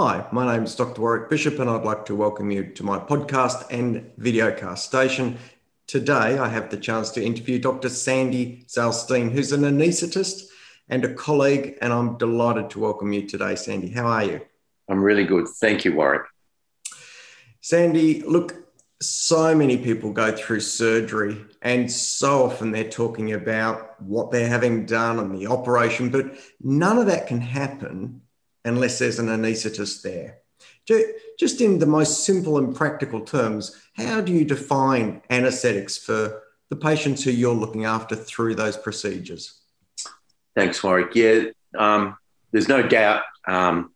Hi, 0.00 0.24
my 0.30 0.54
name 0.54 0.62
is 0.62 0.76
Dr. 0.76 1.00
Warwick 1.00 1.28
Bishop, 1.28 1.58
and 1.58 1.68
I'd 1.68 1.82
like 1.82 2.04
to 2.06 2.14
welcome 2.14 2.52
you 2.52 2.66
to 2.66 2.84
my 2.84 3.00
podcast 3.00 3.66
and 3.72 4.08
videocast 4.16 4.78
station. 4.78 5.36
Today, 5.88 6.38
I 6.38 6.48
have 6.48 6.70
the 6.70 6.76
chance 6.76 7.10
to 7.10 7.24
interview 7.24 7.58
Dr. 7.58 7.88
Sandy 7.88 8.64
Zalstein, 8.68 9.32
who's 9.32 9.50
an 9.50 9.62
anaesthetist 9.62 10.44
and 10.88 11.04
a 11.04 11.12
colleague, 11.12 11.78
and 11.82 11.92
I'm 11.92 12.16
delighted 12.16 12.70
to 12.70 12.78
welcome 12.78 13.12
you 13.12 13.26
today, 13.26 13.56
Sandy. 13.56 13.88
How 13.88 14.06
are 14.06 14.24
you? 14.24 14.40
I'm 14.88 15.02
really 15.02 15.24
good. 15.24 15.48
Thank 15.48 15.84
you, 15.84 15.96
Warwick. 15.96 16.26
Sandy, 17.60 18.22
look, 18.22 18.54
so 19.02 19.52
many 19.52 19.78
people 19.78 20.12
go 20.12 20.30
through 20.30 20.60
surgery, 20.60 21.44
and 21.60 21.90
so 21.90 22.44
often 22.44 22.70
they're 22.70 22.88
talking 22.88 23.32
about 23.32 24.00
what 24.00 24.30
they're 24.30 24.46
having 24.46 24.86
done 24.86 25.18
and 25.18 25.36
the 25.36 25.48
operation, 25.48 26.08
but 26.08 26.36
none 26.62 26.98
of 26.98 27.06
that 27.06 27.26
can 27.26 27.40
happen 27.40 28.20
unless 28.64 28.98
there's 28.98 29.18
an 29.18 29.26
anaesthetist 29.26 30.02
there. 30.02 30.38
Just 31.38 31.60
in 31.60 31.78
the 31.78 31.86
most 31.86 32.24
simple 32.24 32.58
and 32.58 32.74
practical 32.74 33.20
terms, 33.20 33.76
how 33.94 34.20
do 34.20 34.32
you 34.32 34.44
define 34.44 35.20
anesthetics 35.30 35.98
for 35.98 36.42
the 36.70 36.76
patients 36.76 37.22
who 37.22 37.30
you're 37.30 37.54
looking 37.54 37.84
after 37.84 38.16
through 38.16 38.54
those 38.54 38.76
procedures? 38.76 39.60
Thanks, 40.56 40.82
Warwick. 40.82 41.14
Yeah, 41.14 41.44
um, 41.78 42.16
there's 42.52 42.68
no 42.68 42.82
doubt 42.82 43.22
um, 43.46 43.92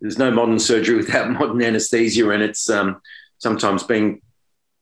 there's 0.00 0.18
no 0.18 0.30
modern 0.30 0.58
surgery 0.58 0.96
without 1.02 1.30
modern 1.30 1.62
anesthesia, 1.62 2.28
and 2.30 2.42
it's 2.42 2.68
um, 2.68 3.00
sometimes 3.38 3.82
being 3.82 4.20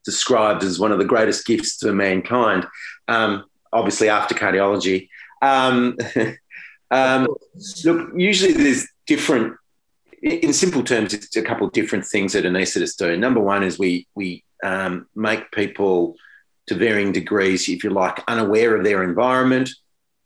described 0.05 0.63
as 0.63 0.79
one 0.79 0.91
of 0.91 0.99
the 0.99 1.05
greatest 1.05 1.45
gifts 1.45 1.77
to 1.77 1.93
mankind. 1.93 2.65
Um, 3.07 3.45
obviously, 3.73 4.09
after 4.09 4.35
cardiology. 4.35 5.09
Um, 5.41 5.97
um, 6.91 7.27
look, 7.83 8.09
usually 8.15 8.53
there's 8.53 8.87
different. 9.07 9.55
In 10.21 10.53
simple 10.53 10.83
terms, 10.83 11.13
it's 11.13 11.35
a 11.35 11.41
couple 11.41 11.67
of 11.67 11.73
different 11.73 12.05
things 12.05 12.33
that 12.33 12.43
anaesthetists 12.43 12.97
do. 12.97 13.15
Number 13.17 13.39
one 13.39 13.63
is 13.63 13.79
we 13.79 14.07
we 14.15 14.43
um, 14.63 15.07
make 15.15 15.51
people 15.51 16.15
to 16.67 16.75
varying 16.75 17.11
degrees, 17.11 17.69
if 17.69 17.83
you 17.83 17.89
like, 17.89 18.23
unaware 18.27 18.75
of 18.75 18.83
their 18.83 19.03
environment. 19.03 19.69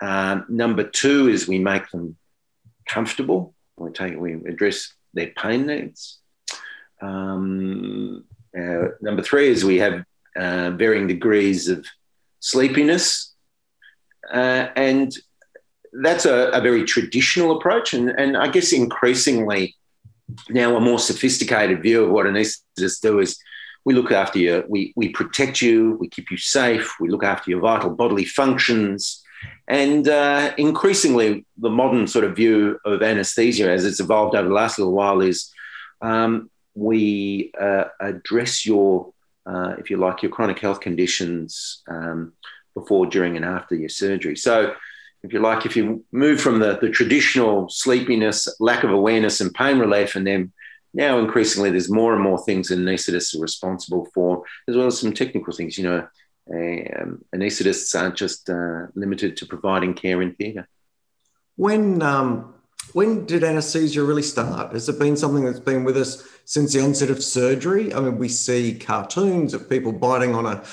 Um, 0.02 0.46
number 0.50 0.84
two 0.84 1.30
is 1.30 1.48
we 1.48 1.60
make 1.60 1.90
them 1.92 2.18
comfortable. 2.88 3.54
We 3.78 3.92
take 3.92 4.18
we 4.18 4.34
address 4.34 4.94
their 5.14 5.32
pain 5.38 5.68
needs. 5.68 6.20
Um, 7.02 8.24
uh, 8.58 8.90
number 9.02 9.22
three 9.22 9.50
is 9.50 9.64
we 9.64 9.80
have 9.80 10.04
uh, 10.36 10.72
varying 10.72 11.08
degrees 11.08 11.68
of 11.68 11.86
sleepiness, 12.40 13.34
uh, 14.34 14.68
and 14.76 15.16
that's 15.94 16.26
a, 16.26 16.50
a, 16.52 16.62
very 16.62 16.84
traditional 16.86 17.58
approach, 17.58 17.94
and, 17.94 18.10
and 18.10 18.38
I 18.38 18.48
guess 18.48 18.72
increasingly 18.72 19.76
now 20.50 20.76
a 20.76 20.80
more 20.80 21.00
sophisticated 21.00 21.82
view 21.82 22.04
of 22.06 22.12
what 22.12 22.26
anaesthetists 22.26 23.02
do 23.02 23.20
is 23.20 23.38
we 23.84 23.94
look 23.94 24.12
after 24.12 24.40
you, 24.40 24.64
we, 24.70 24.94
we 24.96 25.10
protect 25.10 25.62
you, 25.62 25.98
we 26.00 26.08
keep 26.08 26.30
you 26.30 26.38
safe, 26.38 26.96
we 27.00 27.10
look 27.10 27.24
after 27.24 27.50
your 27.50 27.60
vital 27.60 27.90
bodily 27.90 28.26
functions. 28.26 29.24
And 29.68 30.08
uh, 30.08 30.54
increasingly, 30.58 31.46
the 31.58 31.70
modern 31.70 32.06
sort 32.08 32.26
of 32.26 32.36
view 32.36 32.80
of 32.86 33.02
anaesthesia 33.02 33.70
as 33.70 33.86
it's 33.86 34.00
evolved 34.00 34.36
over 34.36 34.48
the 34.48 34.54
last 34.54 34.78
little 34.78 34.94
while 34.94 35.22
is 35.22 35.52
um, 36.02 36.50
we 36.76 37.52
uh, 37.60 37.86
address 38.00 38.66
your, 38.66 39.12
uh, 39.48 39.76
if 39.80 39.90
you 39.90 39.98
like, 39.98 40.22
your 40.22 40.32
chronic 40.32 40.60
health 40.60 40.80
conditions 40.80 41.82
um, 41.88 42.34
before, 42.76 43.08
during, 43.08 43.36
and 43.36 43.46
after 43.46 43.76
your 43.76 43.90
surgery. 43.90 44.36
So 44.36 44.76
if 45.24 45.34
you 45.34 45.40
like, 45.40 45.66
if 45.66 45.76
you 45.76 46.04
move 46.12 46.42
from 46.42 46.60
the, 46.60 46.78
the 46.82 46.90
traditional 46.90 47.70
sleepiness, 47.70 48.48
lack 48.60 48.84
of 48.84 48.92
awareness, 48.92 49.40
and 49.40 49.54
pain 49.54 49.78
relief, 49.78 50.16
and 50.16 50.26
then 50.26 50.52
now 50.94 51.20
increasingly 51.20 51.70
there's 51.70 51.92
more 51.92 52.14
and 52.14 52.24
more 52.24 52.44
things 52.44 52.68
that 52.68 52.80
anaesthetists 52.80 53.36
are 53.36 53.42
responsible 53.42 54.08
for, 54.14 54.44
as 54.68 54.76
well 54.76 54.88
as 54.88 55.00
some 55.00 55.14
technical 55.14 55.54
things. 55.54 55.78
You 55.78 55.84
know, 55.84 56.08
um, 56.54 57.24
anaesthetists 57.36 58.00
aren't 58.00 58.16
just 58.16 58.50
uh, 58.50 58.88
limited 58.96 59.38
to 59.38 59.46
providing 59.46 59.94
care 59.94 60.22
in 60.22 60.34
theatre. 60.34 60.68
When 61.56 62.02
um, 62.02 62.56
when 62.94 63.26
did 63.26 63.44
anaesthesia 63.44 64.04
really 64.04 64.24
start? 64.24 64.74
Has 64.74 64.90
it 64.90 65.00
been 65.00 65.16
something 65.16 65.46
that's 65.46 65.60
been 65.60 65.84
with 65.84 65.96
us 65.96 66.28
since 66.46 66.74
the 66.74 66.82
onset 66.82 67.10
of 67.10 67.24
surgery? 67.24 67.94
I 67.94 68.02
mean, 68.02 68.18
we 68.18 68.28
see 68.28 68.78
cartoons 68.78 69.54
of 69.54 69.70
people 69.70 69.94
biting 69.94 70.36
on 70.36 70.46
a 70.46 70.64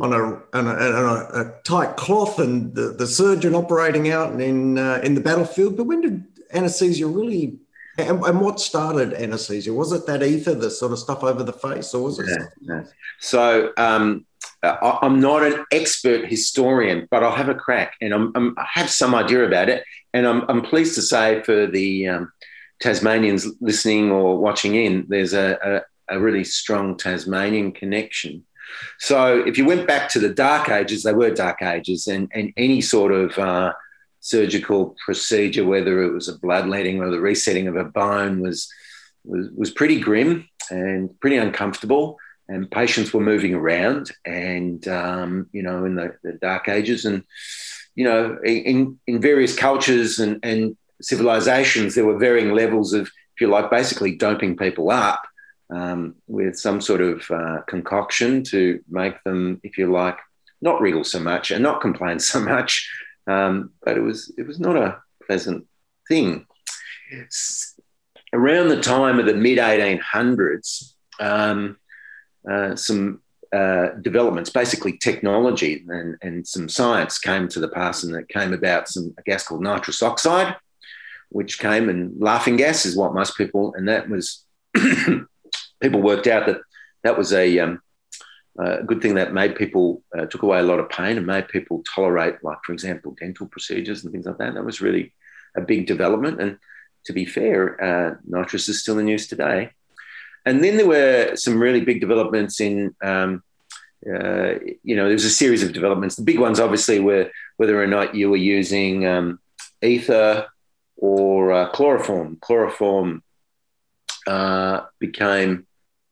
on 0.00 0.12
a, 0.12 0.22
on 0.56 0.66
a, 0.66 0.70
on 0.70 1.46
a, 1.46 1.52
tight 1.64 1.96
cloth 1.96 2.38
and 2.38 2.74
the, 2.74 2.94
the 2.98 3.06
surgeon 3.06 3.54
operating 3.54 4.10
out 4.10 4.40
in 4.40 4.78
uh, 4.78 5.00
in 5.02 5.14
the 5.14 5.20
battlefield. 5.20 5.76
But 5.76 5.84
when 5.84 6.00
did 6.00 6.24
anaesthesia 6.52 7.06
really? 7.06 7.58
And, 7.98 8.22
and, 8.22 8.40
what 8.40 8.60
started 8.60 9.12
anaesthesia? 9.12 9.72
Was 9.72 9.92
it 9.92 10.06
that 10.06 10.22
ether, 10.22 10.54
the 10.54 10.70
sort 10.70 10.92
of 10.92 11.00
stuff 11.00 11.24
over 11.24 11.42
the 11.42 11.52
face, 11.52 11.92
or 11.94 12.04
was 12.04 12.20
it? 12.20 12.28
Yeah, 12.28 12.46
yeah. 12.60 12.84
So 13.18 13.72
um, 13.76 14.24
I'm 14.62 15.20
not 15.20 15.42
an 15.42 15.64
expert 15.72 16.26
historian, 16.26 17.08
but 17.10 17.24
I'll 17.24 17.34
have 17.34 17.48
a 17.48 17.54
crack, 17.54 17.94
and 18.00 18.14
I'm, 18.14 18.32
I'm, 18.36 18.54
i 18.56 18.66
have 18.72 18.88
some 18.88 19.14
idea 19.14 19.44
about 19.44 19.68
it. 19.68 19.84
And 20.14 20.26
I'm, 20.26 20.44
I'm 20.48 20.62
pleased 20.62 20.94
to 20.94 21.02
say 21.02 21.42
for 21.42 21.66
the 21.66 22.08
um, 22.08 22.32
Tasmanians 22.80 23.46
listening 23.60 24.10
or 24.10 24.38
watching 24.38 24.74
in, 24.74 25.06
there's 25.08 25.34
a, 25.34 25.84
a, 26.08 26.16
a 26.16 26.20
really 26.20 26.44
strong 26.44 26.96
Tasmanian 26.96 27.72
connection 27.72 28.44
so 28.98 29.44
if 29.46 29.56
you 29.56 29.64
went 29.64 29.86
back 29.86 30.08
to 30.10 30.18
the 30.18 30.28
dark 30.28 30.68
ages, 30.68 31.02
they 31.02 31.12
were 31.12 31.30
dark 31.30 31.62
ages, 31.62 32.06
and, 32.06 32.30
and 32.34 32.52
any 32.56 32.80
sort 32.80 33.12
of 33.12 33.38
uh, 33.38 33.72
surgical 34.20 34.96
procedure, 35.04 35.64
whether 35.64 36.02
it 36.02 36.12
was 36.12 36.28
a 36.28 36.38
bloodletting 36.38 37.00
or 37.00 37.10
the 37.10 37.20
resetting 37.20 37.68
of 37.68 37.76
a 37.76 37.84
bone, 37.84 38.40
was, 38.40 38.70
was, 39.24 39.48
was 39.56 39.70
pretty 39.70 40.00
grim 40.00 40.48
and 40.70 41.18
pretty 41.20 41.36
uncomfortable. 41.36 42.18
And 42.48 42.70
patients 42.70 43.12
were 43.12 43.20
moving 43.20 43.54
around, 43.54 44.10
and 44.24 44.86
um, 44.88 45.48
you 45.52 45.62
know, 45.62 45.84
in 45.84 45.96
the, 45.96 46.16
the, 46.22 46.32
dark 46.32 46.66
ages, 46.66 47.04
and 47.04 47.22
you 47.94 48.04
know, 48.04 48.38
in 48.42 48.98
in 49.06 49.20
various 49.20 49.54
cultures 49.54 50.18
and, 50.18 50.40
and 50.42 50.74
civilizations, 51.02 51.94
there 51.94 52.06
were 52.06 52.16
varying 52.16 52.52
levels 52.52 52.94
of, 52.94 53.02
if 53.02 53.40
you 53.42 53.48
like, 53.48 53.70
basically 53.70 54.16
doping 54.16 54.56
people 54.56 54.90
up 54.90 55.22
um, 55.70 56.16
with 56.26 56.58
some 56.58 56.80
sort 56.80 57.00
of 57.00 57.30
uh, 57.30 57.62
concoction 57.66 58.42
to 58.44 58.80
make 58.88 59.22
them, 59.24 59.60
if 59.62 59.78
you 59.78 59.92
like, 59.92 60.18
not 60.60 60.80
wriggle 60.80 61.04
so 61.04 61.20
much 61.20 61.50
and 61.50 61.62
not 61.62 61.80
complain 61.80 62.18
so 62.32 62.40
much. 62.40 62.90
Um, 63.26 63.72
but 63.82 63.96
it 63.96 64.00
was 64.00 64.32
it 64.38 64.46
was 64.46 64.58
not 64.58 64.76
a 64.76 65.02
pleasant 65.26 65.66
thing. 66.08 66.46
Around 68.32 68.68
the 68.68 68.80
time 68.80 69.18
of 69.18 69.26
the 69.26 69.34
mid 69.34 69.58
1800s, 69.58 70.94
um, 71.20 71.76
uh, 72.50 72.74
some 72.74 73.20
uh, 73.52 73.88
developments, 74.02 74.50
basically 74.50 74.98
technology 74.98 75.84
and, 75.88 76.16
and 76.22 76.46
some 76.46 76.68
science 76.68 77.18
came 77.18 77.48
to 77.48 77.60
the 77.60 77.68
pass, 77.68 78.02
and 78.02 78.14
it 78.14 78.28
came 78.28 78.52
about 78.52 78.88
some 78.88 79.14
a 79.18 79.22
gas 79.22 79.46
called 79.46 79.62
nitrous 79.62 80.02
oxide, 80.02 80.56
which 81.30 81.58
came 81.58 81.88
and 81.88 82.20
laughing 82.20 82.56
gas 82.56 82.86
is 82.86 82.96
what 82.96 83.14
most 83.14 83.36
people, 83.36 83.74
and 83.74 83.88
that 83.88 84.08
was 84.08 84.44
people 85.80 86.02
worked 86.02 86.26
out 86.26 86.46
that 86.46 86.60
that 87.04 87.16
was 87.16 87.32
a, 87.32 87.58
um, 87.58 87.80
a 88.58 88.82
good 88.82 89.00
thing 89.00 89.14
that 89.14 89.32
made 89.32 89.54
people 89.54 90.02
uh, 90.16 90.26
took 90.26 90.42
away 90.42 90.58
a 90.58 90.64
lot 90.64 90.80
of 90.80 90.88
pain 90.88 91.16
and 91.16 91.26
made 91.26 91.48
people 91.48 91.82
tolerate, 91.94 92.42
like 92.42 92.58
for 92.64 92.72
example, 92.72 93.16
dental 93.18 93.46
procedures 93.46 94.02
and 94.02 94.12
things 94.12 94.26
like 94.26 94.38
that. 94.38 94.54
That 94.54 94.64
was 94.64 94.80
really 94.80 95.12
a 95.56 95.60
big 95.60 95.86
development. 95.86 96.40
And 96.40 96.58
to 97.06 97.12
be 97.12 97.24
fair, 97.24 97.82
uh, 97.82 98.16
nitrous 98.26 98.68
is 98.68 98.80
still 98.80 98.98
in 98.98 99.08
use 99.08 99.28
today. 99.28 99.70
And 100.44 100.62
then 100.64 100.76
there 100.76 100.86
were 100.86 101.36
some 101.36 101.60
really 101.60 101.82
big 101.82 102.00
developments 102.00 102.60
in, 102.60 102.94
um, 103.02 103.42
uh, 104.06 104.54
you 104.82 104.96
know, 104.96 105.04
there 105.04 105.12
was 105.12 105.24
a 105.24 105.30
series 105.30 105.62
of 105.62 105.72
developments. 105.72 106.16
The 106.16 106.22
big 106.22 106.38
ones, 106.38 106.58
obviously, 106.58 107.00
were 107.00 107.30
whether 107.58 107.80
or 107.80 107.86
not 107.86 108.14
you 108.14 108.30
were 108.30 108.36
using 108.36 109.06
um, 109.06 109.40
ether 109.82 110.46
or 110.96 111.52
uh, 111.52 111.68
chloroform. 111.70 112.38
Chloroform 112.40 113.22
uh, 114.26 114.82
became 114.98 115.66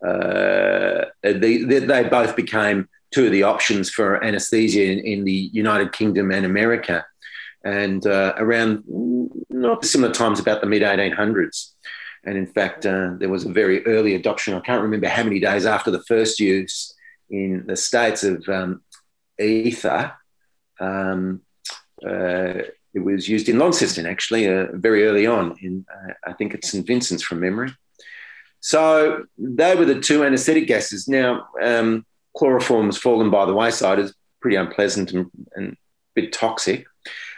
uh, 0.05 1.07
they, 1.23 1.59
they 1.59 2.05
both 2.05 2.37
became 2.37 2.89
two 3.13 3.27
of 3.27 3.33
the 3.33 3.43
options 3.43 3.91
for 3.91 4.23
anesthesia 4.23 4.85
in, 4.85 4.99
in 5.01 5.25
the 5.25 5.51
United 5.53 5.93
Kingdom 5.93 6.31
and 6.31 6.45
America. 6.45 7.05
And 7.65 8.07
uh, 8.07 8.35
around 8.37 8.85
not 9.51 9.85
similar 9.85 10.13
times, 10.13 10.39
about 10.39 10.61
the 10.61 10.67
mid 10.67 10.83
1800s. 10.83 11.73
And 12.25 12.37
in 12.37 12.47
fact, 12.47 12.87
uh, 12.87 13.11
there 13.19 13.29
was 13.29 13.45
a 13.45 13.53
very 13.53 13.85
early 13.87 14.15
adoption. 14.15 14.55
I 14.55 14.61
can't 14.61 14.83
remember 14.83 15.09
how 15.09 15.23
many 15.25 15.41
days 15.41 15.65
after 15.65 15.91
the 15.91 16.03
first 16.03 16.41
use 16.41 16.95
in 17.31 17.65
the 17.67 17.77
States 17.77 18.25
of 18.25 18.49
um, 18.49 18.83
ether. 19.39 20.13
Um, 20.79 21.43
uh, 22.07 22.63
it 22.95 23.05
was 23.05 23.29
used 23.29 23.49
in 23.49 23.59
Launceston, 23.59 24.07
actually, 24.07 24.49
uh, 24.49 24.67
very 24.73 25.07
early 25.07 25.27
on. 25.27 25.57
In 25.61 25.87
uh, 25.93 26.13
I 26.27 26.33
think 26.33 26.55
it's 26.55 26.71
St 26.71 26.87
Vincent's 26.87 27.23
from 27.23 27.41
memory. 27.41 27.73
So 28.67 29.27
they 29.39 29.77
were 29.77 29.85
the 29.85 30.01
two 30.01 30.25
anaesthetic 30.25 30.67
gases. 30.67 31.07
Now, 31.07 31.47
um, 31.63 32.05
chloroform 32.37 32.87
has 32.87 32.99
fallen 32.99 33.31
by 33.31 33.45
the 33.45 33.55
wayside. 33.55 34.01
It's 34.01 34.13
pretty 34.41 34.57
unpleasant 34.57 35.13
and, 35.13 35.31
and 35.55 35.75
a 35.75 35.77
bit 36.17 36.33
toxic. 36.33 36.85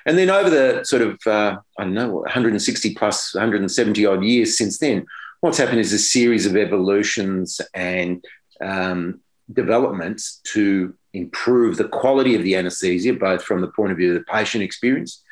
And 0.06 0.16
then 0.16 0.30
over 0.30 0.48
the 0.48 0.84
sort 0.84 1.02
of, 1.02 1.18
uh, 1.26 1.58
I 1.78 1.84
don't 1.84 1.92
know, 1.92 2.14
160 2.14 2.94
plus 2.94 3.34
170 3.34 4.06
odd 4.06 4.24
years 4.24 4.56
since 4.56 4.78
then, 4.78 5.04
what's 5.40 5.58
happened 5.58 5.80
is 5.80 5.92
a 5.92 5.98
series 5.98 6.46
of 6.46 6.56
evolutions 6.56 7.60
and 7.74 8.24
um, 8.62 9.20
developments 9.52 10.40
to 10.54 10.94
improve 11.12 11.76
the 11.76 11.88
quality 11.88 12.36
of 12.36 12.42
the 12.42 12.56
anaesthesia, 12.56 13.12
both 13.12 13.42
from 13.42 13.60
the 13.60 13.68
point 13.68 13.92
of 13.92 13.98
view 13.98 14.14
of 14.14 14.18
the 14.18 14.32
patient 14.32 14.64
experience 14.64 15.22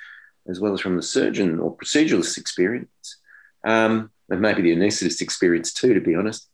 as 0.46 0.60
well 0.60 0.74
as 0.74 0.80
from 0.80 0.96
the 0.96 1.02
surgeon 1.02 1.58
or 1.58 1.74
proceduralist 1.74 2.36
experience, 2.36 3.16
um, 3.64 4.10
and 4.30 4.40
maybe 4.40 4.62
the 4.62 4.74
anaesthetist 4.74 5.20
experience 5.20 5.72
too, 5.72 5.94
to 5.94 6.00
be 6.00 6.14
honest. 6.14 6.48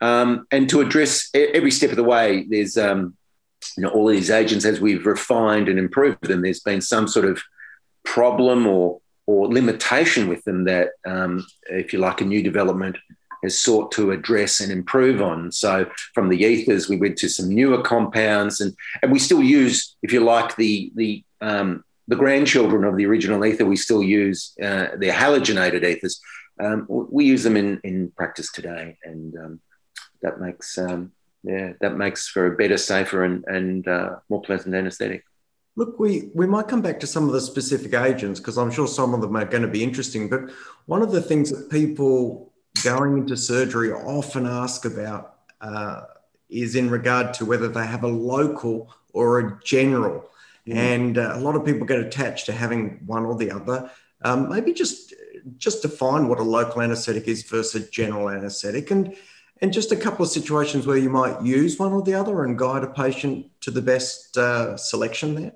Um, 0.00 0.46
and 0.50 0.68
to 0.70 0.80
address 0.80 1.28
every 1.34 1.70
step 1.70 1.90
of 1.90 1.96
the 1.96 2.04
way, 2.04 2.46
there's 2.48 2.76
um, 2.76 3.16
you 3.76 3.82
know 3.82 3.90
all 3.90 4.06
these 4.06 4.30
agents 4.30 4.64
as 4.64 4.80
we've 4.80 5.06
refined 5.06 5.68
and 5.68 5.78
improved 5.78 6.24
them. 6.24 6.42
There's 6.42 6.60
been 6.60 6.80
some 6.80 7.06
sort 7.06 7.26
of 7.26 7.42
problem 8.04 8.66
or 8.66 9.00
or 9.26 9.46
limitation 9.46 10.26
with 10.26 10.42
them 10.44 10.64
that, 10.64 10.88
um, 11.06 11.46
if 11.66 11.92
you 11.92 12.00
like, 12.00 12.20
a 12.20 12.24
new 12.24 12.42
development 12.42 12.96
has 13.44 13.56
sought 13.56 13.92
to 13.92 14.10
address 14.10 14.60
and 14.60 14.72
improve 14.72 15.22
on. 15.22 15.52
So 15.52 15.88
from 16.14 16.28
the 16.28 16.42
ethers, 16.42 16.88
we 16.88 16.96
went 16.96 17.16
to 17.18 17.28
some 17.28 17.48
newer 17.48 17.80
compounds, 17.82 18.60
and 18.60 18.74
and 19.02 19.12
we 19.12 19.18
still 19.18 19.42
use, 19.42 19.96
if 20.02 20.12
you 20.12 20.20
like, 20.20 20.56
the 20.56 20.92
the 20.94 21.24
um, 21.40 21.84
the 22.08 22.16
grandchildren 22.16 22.84
of 22.84 22.96
the 22.96 23.06
original 23.06 23.44
ether. 23.44 23.64
We 23.64 23.76
still 23.76 24.02
use 24.02 24.52
uh, 24.62 24.88
the 24.96 25.08
halogenated 25.08 25.84
ethers. 25.84 26.20
Um, 26.60 26.86
we 26.88 27.24
use 27.24 27.42
them 27.42 27.56
in 27.56 27.80
in 27.84 28.10
practice 28.10 28.52
today, 28.52 28.98
and 29.04 29.36
um, 29.36 29.60
that 30.22 30.40
makes 30.40 30.76
um, 30.78 31.12
yeah 31.42 31.72
that 31.80 31.96
makes 31.96 32.28
for 32.28 32.46
a 32.46 32.56
better, 32.56 32.76
safer, 32.76 33.24
and 33.24 33.44
and 33.46 33.88
uh, 33.88 34.16
more 34.28 34.42
pleasant 34.42 34.74
anaesthetic. 34.74 35.24
Look, 35.76 35.98
we, 35.98 36.30
we 36.34 36.46
might 36.46 36.68
come 36.68 36.82
back 36.82 37.00
to 37.00 37.06
some 37.06 37.26
of 37.26 37.32
the 37.32 37.40
specific 37.40 37.94
agents 37.94 38.40
because 38.40 38.58
I'm 38.58 38.72
sure 38.72 38.88
some 38.88 39.14
of 39.14 39.20
them 39.20 39.36
are 39.36 39.44
going 39.44 39.62
to 39.62 39.68
be 39.68 39.84
interesting. 39.84 40.28
But 40.28 40.50
one 40.86 41.00
of 41.00 41.12
the 41.12 41.22
things 41.22 41.50
that 41.50 41.70
people 41.70 42.52
going 42.84 43.18
into 43.18 43.36
surgery 43.36 43.92
often 43.92 44.46
ask 44.46 44.84
about 44.84 45.36
uh, 45.60 46.02
is 46.48 46.74
in 46.74 46.90
regard 46.90 47.32
to 47.34 47.44
whether 47.44 47.68
they 47.68 47.86
have 47.86 48.04
a 48.04 48.08
local 48.08 48.92
or 49.12 49.38
a 49.38 49.60
general. 49.64 50.28
Mm. 50.66 50.74
And 50.74 51.18
uh, 51.18 51.32
a 51.34 51.40
lot 51.40 51.56
of 51.56 51.64
people 51.64 51.86
get 51.86 52.00
attached 52.00 52.46
to 52.46 52.52
having 52.52 53.00
one 53.06 53.24
or 53.24 53.36
the 53.36 53.50
other. 53.50 53.90
Um, 54.22 54.50
maybe 54.50 54.72
just 54.72 55.14
just 55.56 55.82
define 55.82 56.28
what 56.28 56.38
a 56.38 56.42
local 56.42 56.82
anaesthetic 56.82 57.28
is 57.28 57.42
versus 57.42 57.82
a 57.82 57.90
general 57.90 58.28
anaesthetic, 58.28 58.90
and 58.90 59.14
and 59.62 59.72
just 59.72 59.92
a 59.92 59.96
couple 59.96 60.24
of 60.24 60.30
situations 60.30 60.86
where 60.86 60.96
you 60.96 61.10
might 61.10 61.42
use 61.42 61.78
one 61.78 61.92
or 61.92 62.02
the 62.02 62.14
other 62.14 62.44
and 62.44 62.58
guide 62.58 62.82
a 62.82 62.86
patient 62.86 63.46
to 63.60 63.70
the 63.70 63.82
best 63.82 64.36
uh, 64.36 64.76
selection 64.76 65.34
there. 65.34 65.52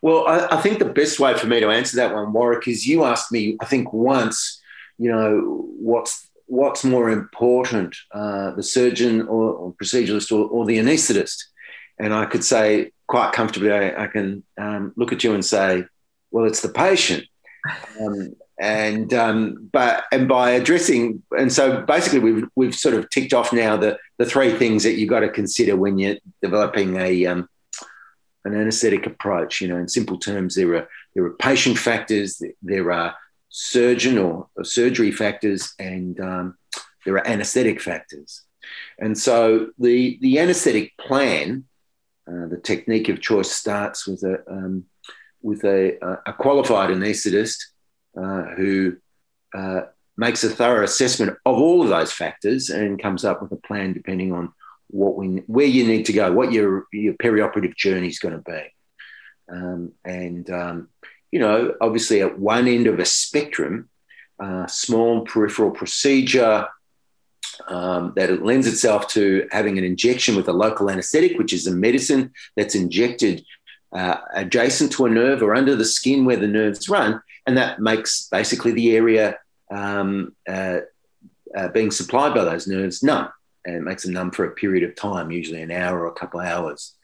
Well, 0.00 0.26
I, 0.26 0.56
I, 0.56 0.60
think 0.62 0.78
the 0.78 0.86
best 0.86 1.20
way 1.20 1.36
for 1.36 1.46
me 1.46 1.60
to 1.60 1.68
answer 1.68 1.96
that 1.98 2.14
one, 2.14 2.32
Warwick, 2.32 2.66
is 2.66 2.86
you 2.86 3.04
asked 3.04 3.30
me, 3.30 3.58
I 3.60 3.66
think 3.66 3.92
once, 3.92 4.60
you 4.98 5.12
know, 5.12 5.68
what's 5.78 6.28
what's 6.46 6.84
more 6.84 7.10
important, 7.10 7.96
uh, 8.12 8.52
the 8.52 8.62
surgeon 8.62 9.22
or, 9.22 9.52
or 9.52 9.74
proceduralist 9.74 10.30
or, 10.30 10.48
or, 10.48 10.64
the 10.64 10.78
anaesthetist? 10.78 11.42
And 11.98 12.14
I 12.14 12.24
could 12.24 12.44
say 12.44 12.92
quite 13.08 13.32
comfortably, 13.32 13.72
I, 13.72 14.04
I 14.04 14.06
can 14.06 14.44
um, 14.56 14.92
look 14.96 15.12
at 15.12 15.24
you 15.24 15.34
and 15.34 15.44
say, 15.44 15.84
well, 16.30 16.44
it's 16.44 16.60
the 16.60 16.68
patient. 16.68 17.24
Um, 18.00 18.34
and 18.58 19.12
um, 19.12 19.68
but 19.72 20.04
and 20.12 20.28
by 20.28 20.52
addressing 20.52 21.22
and 21.36 21.52
so 21.52 21.82
basically 21.82 22.20
we've 22.20 22.44
we've 22.56 22.74
sort 22.74 22.94
of 22.94 23.08
ticked 23.10 23.34
off 23.34 23.52
now 23.52 23.76
the 23.76 23.98
the 24.18 24.24
three 24.24 24.52
things 24.52 24.82
that 24.82 24.94
you've 24.94 25.10
got 25.10 25.20
to 25.20 25.28
consider 25.28 25.76
when 25.76 25.98
you're 25.98 26.16
developing 26.42 26.96
a 26.96 27.26
um, 27.26 27.48
an 28.46 28.54
anaesthetic 28.54 29.06
approach. 29.06 29.60
You 29.60 29.68
know, 29.68 29.76
in 29.76 29.88
simple 29.88 30.18
terms, 30.18 30.54
there 30.54 30.74
are 30.74 30.88
there 31.14 31.24
are 31.24 31.32
patient 31.34 31.78
factors, 31.78 32.40
there 32.62 32.90
are 32.92 33.14
surgeon 33.48 34.18
or, 34.18 34.48
or 34.56 34.64
surgery 34.64 35.10
factors, 35.10 35.74
and 35.78 36.18
um, 36.20 36.56
there 37.04 37.14
are 37.14 37.26
anaesthetic 37.26 37.80
factors. 37.80 38.42
And 38.98 39.18
so 39.18 39.70
the 39.78 40.18
the 40.22 40.38
anaesthetic 40.38 40.96
plan, 40.96 41.64
uh, 42.28 42.46
the 42.48 42.60
technique 42.62 43.08
of 43.08 43.20
choice 43.20 43.50
starts 43.50 44.06
with 44.06 44.22
a 44.22 44.42
um, 44.50 44.84
with 45.42 45.64
a, 45.64 45.98
a, 46.26 46.32
qualified 46.32 46.90
anaesthetist 46.90 47.58
uh, 48.16 48.42
who 48.56 48.96
uh, 49.54 49.82
makes 50.16 50.44
a 50.44 50.50
thorough 50.50 50.84
assessment 50.84 51.36
of 51.44 51.56
all 51.56 51.82
of 51.82 51.88
those 51.88 52.12
factors 52.12 52.70
and 52.70 53.00
comes 53.00 53.24
up 53.24 53.42
with 53.42 53.52
a 53.52 53.56
plan 53.56 53.92
depending 53.92 54.32
on 54.32 54.52
what 54.88 55.16
we 55.16 55.42
where 55.46 55.66
you 55.66 55.86
need 55.86 56.06
to 56.06 56.12
go, 56.12 56.32
what 56.32 56.52
your 56.52 56.86
your 56.92 57.14
perioperative 57.14 57.74
journey 57.76 58.08
is 58.08 58.18
going 58.18 58.34
to 58.34 58.50
be, 58.50 58.62
um, 59.52 59.92
and 60.04 60.48
um, 60.50 60.88
you 61.32 61.40
know, 61.40 61.74
obviously 61.80 62.22
at 62.22 62.38
one 62.38 62.68
end 62.68 62.86
of 62.86 62.98
a 62.98 63.04
spectrum, 63.04 63.88
uh, 64.38 64.66
small 64.66 65.22
peripheral 65.22 65.70
procedure 65.70 66.68
um, 67.68 68.12
that 68.16 68.44
lends 68.44 68.66
itself 68.66 69.08
to 69.08 69.48
having 69.50 69.78
an 69.78 69.84
injection 69.84 70.36
with 70.36 70.48
a 70.48 70.52
local 70.52 70.90
anaesthetic, 70.90 71.38
which 71.38 71.52
is 71.52 71.66
a 71.66 71.72
medicine 71.72 72.32
that's 72.56 72.74
injected 72.74 73.44
uh, 73.96 74.18
adjacent 74.34 74.92
to 74.92 75.06
a 75.06 75.10
nerve 75.10 75.42
or 75.42 75.54
under 75.54 75.74
the 75.74 75.84
skin 75.84 76.24
where 76.24 76.36
the 76.36 76.46
nerves 76.46 76.88
run, 76.88 77.20
and 77.46 77.56
that 77.56 77.80
makes 77.80 78.28
basically 78.30 78.72
the 78.72 78.96
area 78.96 79.38
um, 79.70 80.34
uh, 80.48 80.80
uh, 81.56 81.68
being 81.68 81.90
supplied 81.90 82.34
by 82.34 82.44
those 82.44 82.66
nerves 82.66 83.02
numb 83.02 83.28
and 83.66 83.76
it 83.76 83.82
makes 83.82 84.04
them 84.04 84.12
numb 84.12 84.30
for 84.30 84.44
a 84.44 84.52
period 84.52 84.88
of 84.88 84.94
time, 84.94 85.30
usually 85.30 85.60
an 85.60 85.72
hour 85.72 86.00
or 86.00 86.06
a 86.06 86.14
couple 86.14 86.40
of 86.40 86.46
hours. 86.46 86.94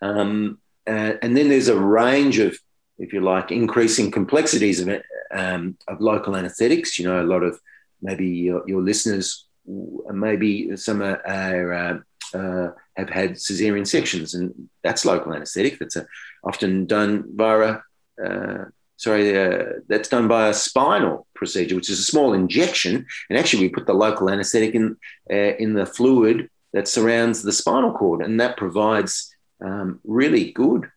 Um, 0.00 0.58
uh, 0.86 1.14
and 1.22 1.36
then 1.36 1.48
there's 1.48 1.68
a 1.68 1.78
range 1.78 2.38
of, 2.38 2.58
if 2.98 3.12
you 3.12 3.20
like, 3.20 3.52
increasing 3.52 4.10
complexities 4.10 4.80
of, 4.80 4.88
um, 5.30 5.76
of 5.86 6.00
local 6.00 6.34
anesthetics. 6.34 6.98
You 6.98 7.06
know, 7.06 7.22
a 7.22 7.24
lot 7.24 7.42
of 7.42 7.60
maybe 8.00 8.26
your, 8.26 8.66
your 8.66 8.80
listeners, 8.80 9.46
maybe 9.66 10.76
some 10.76 11.02
are, 11.02 11.20
are 11.26 12.06
uh, 12.34 12.62
uh, 12.62 12.72
have 12.96 13.10
had 13.10 13.32
cesarean 13.32 13.86
sections, 13.86 14.34
and 14.34 14.68
that's 14.82 15.04
local 15.04 15.34
anesthetic. 15.34 15.78
That's 15.78 15.96
a, 15.96 16.06
often 16.44 16.86
done 16.86 17.24
via 17.34 17.80
a, 18.20 18.24
uh, 18.24 18.64
sorry, 18.96 19.36
uh, 19.36 19.64
that's 19.88 20.08
done 20.08 20.28
by 20.28 20.48
a 20.48 20.54
spinal 20.54 21.26
procedure, 21.34 21.76
which 21.76 21.90
is 21.90 22.00
a 22.00 22.04
small 22.04 22.32
injection. 22.34 23.06
And 23.28 23.38
actually, 23.38 23.64
we 23.64 23.70
put 23.70 23.86
the 23.86 23.94
local 23.94 24.28
anesthetic 24.28 24.74
in, 24.74 24.96
uh, 25.30 25.54
in 25.58 25.74
the 25.74 25.86
fluid 25.86 26.50
that 26.72 26.88
surrounds 26.88 27.42
the 27.42 27.52
spinal 27.52 27.92
cord, 27.92 28.22
and 28.22 28.40
that 28.40 28.56
provides 28.56 29.34
um, 29.64 30.00
really 30.04 30.52
good 30.52 30.90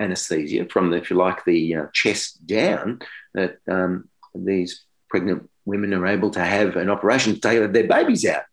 anesthesia 0.00 0.66
from, 0.66 0.90
the, 0.90 0.96
if 0.96 1.10
you 1.10 1.16
like, 1.16 1.44
the 1.44 1.76
uh, 1.76 1.86
chest 1.92 2.46
down. 2.46 3.00
That 3.34 3.58
um, 3.68 4.08
these 4.34 4.84
pregnant 5.10 5.50
women 5.64 5.94
are 5.94 6.06
able 6.06 6.30
to 6.30 6.44
have 6.44 6.76
an 6.76 6.90
operation 6.90 7.34
to 7.34 7.40
take 7.40 7.72
their 7.72 7.88
babies 7.88 8.24
out 8.24 8.44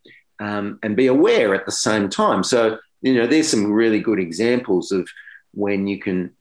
um, 0.41 0.79
and 0.83 0.95
be 0.95 1.07
aware 1.07 1.53
at 1.53 1.65
the 1.65 1.71
same 1.71 2.09
time. 2.09 2.43
So, 2.43 2.79
you 3.01 3.13
know, 3.13 3.27
there's 3.27 3.47
some 3.47 3.71
really 3.71 3.99
good 3.99 4.19
examples 4.19 4.91
of 4.91 5.07
when 5.53 5.87
you 5.87 5.99
can 5.99 6.35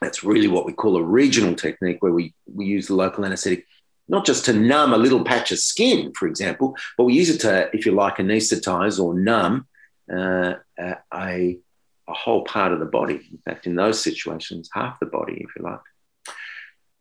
that's 0.00 0.22
really 0.22 0.48
what 0.48 0.66
we 0.66 0.72
call 0.72 0.96
a 0.96 1.02
regional 1.02 1.54
technique, 1.54 2.02
where 2.02 2.12
we, 2.12 2.34
we 2.52 2.66
use 2.66 2.86
the 2.86 2.94
local 2.94 3.24
anesthetic 3.24 3.66
not 4.08 4.24
just 4.24 4.44
to 4.44 4.52
numb 4.52 4.92
a 4.92 4.98
little 4.98 5.24
patch 5.24 5.50
of 5.50 5.58
skin, 5.58 6.12
for 6.12 6.28
example, 6.28 6.76
but 6.96 7.04
we 7.04 7.14
use 7.14 7.28
it 7.28 7.40
to, 7.40 7.68
if 7.74 7.84
you 7.84 7.92
like, 7.92 8.18
anesthetize 8.18 9.02
or 9.02 9.18
numb 9.18 9.66
uh, 10.12 10.54
a, 10.78 10.96
a 11.12 11.58
whole 12.06 12.44
part 12.44 12.72
of 12.72 12.78
the 12.78 12.86
body. 12.86 13.14
In 13.14 13.38
fact, 13.44 13.66
in 13.66 13.74
those 13.74 14.00
situations, 14.00 14.70
half 14.72 15.00
the 15.00 15.06
body, 15.06 15.34
if 15.34 15.50
you 15.56 15.64
like. 15.64 15.80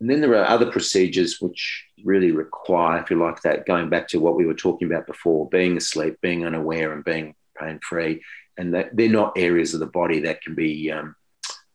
And 0.05 0.11
then 0.11 0.21
there 0.21 0.39
are 0.39 0.47
other 0.47 0.69
procedures 0.69 1.41
which 1.41 1.83
really 2.03 2.29
require, 2.29 3.01
if 3.01 3.09
you 3.09 3.17
like, 3.17 3.41
that 3.41 3.65
going 3.65 3.89
back 3.89 4.07
to 4.09 4.19
what 4.19 4.35
we 4.35 4.45
were 4.45 4.53
talking 4.53 4.87
about 4.87 5.07
before 5.07 5.49
being 5.49 5.77
asleep, 5.77 6.21
being 6.21 6.45
unaware, 6.45 6.93
and 6.93 7.03
being 7.03 7.33
pain 7.59 7.79
free. 7.81 8.21
And 8.55 8.71
that 8.75 8.95
they're 8.95 9.09
not 9.09 9.33
areas 9.35 9.73
of 9.73 9.79
the 9.79 9.87
body 9.87 10.19
that 10.19 10.43
can 10.43 10.53
be 10.53 10.91
um, 10.91 11.15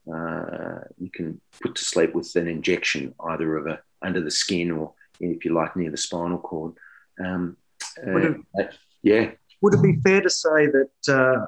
uh, 0.09 0.79
you 0.97 1.11
can 1.11 1.41
put 1.61 1.75
to 1.75 1.83
sleep 1.83 2.15
with 2.15 2.33
an 2.37 2.47
injection 2.47 3.13
either 3.19 3.57
of 3.57 3.67
a 3.67 3.81
under 4.01 4.21
the 4.21 4.31
skin 4.31 4.71
or 4.71 4.93
if 5.19 5.43
you 5.43 5.53
like 5.53 5.75
near 5.75 5.91
the 5.91 5.97
spinal 5.97 6.37
cord. 6.37 6.71
Um, 7.21 7.57
uh, 8.01 8.35
it, 8.53 8.75
yeah. 9.03 9.31
Would 9.59 9.73
it 9.73 9.83
be 9.83 9.99
fair 10.05 10.21
to 10.21 10.29
say 10.29 10.67
that 10.67 10.89
uh, 11.09 11.45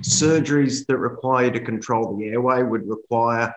surgeries 0.00 0.84
that 0.88 0.98
require 0.98 1.46
you 1.46 1.52
to 1.52 1.60
control 1.60 2.18
the 2.18 2.26
airway 2.26 2.62
would 2.62 2.86
require 2.86 3.54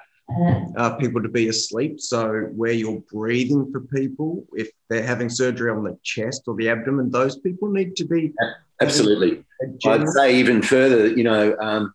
uh, 0.77 0.95
people 0.95 1.21
to 1.21 1.29
be 1.29 1.49
asleep. 1.49 1.99
So, 1.99 2.49
where 2.55 2.71
you're 2.71 3.01
breathing 3.11 3.71
for 3.71 3.81
people, 3.81 4.45
if 4.53 4.69
they're 4.89 5.05
having 5.05 5.29
surgery 5.29 5.71
on 5.71 5.83
the 5.83 5.97
chest 6.03 6.43
or 6.47 6.55
the 6.55 6.69
abdomen, 6.69 7.11
those 7.11 7.37
people 7.39 7.69
need 7.69 7.95
to 7.97 8.05
be. 8.05 8.33
Absolutely. 8.81 9.43
I'd 9.85 10.09
say 10.09 10.37
even 10.37 10.61
further, 10.61 11.07
you 11.07 11.23
know, 11.23 11.55
um, 11.59 11.93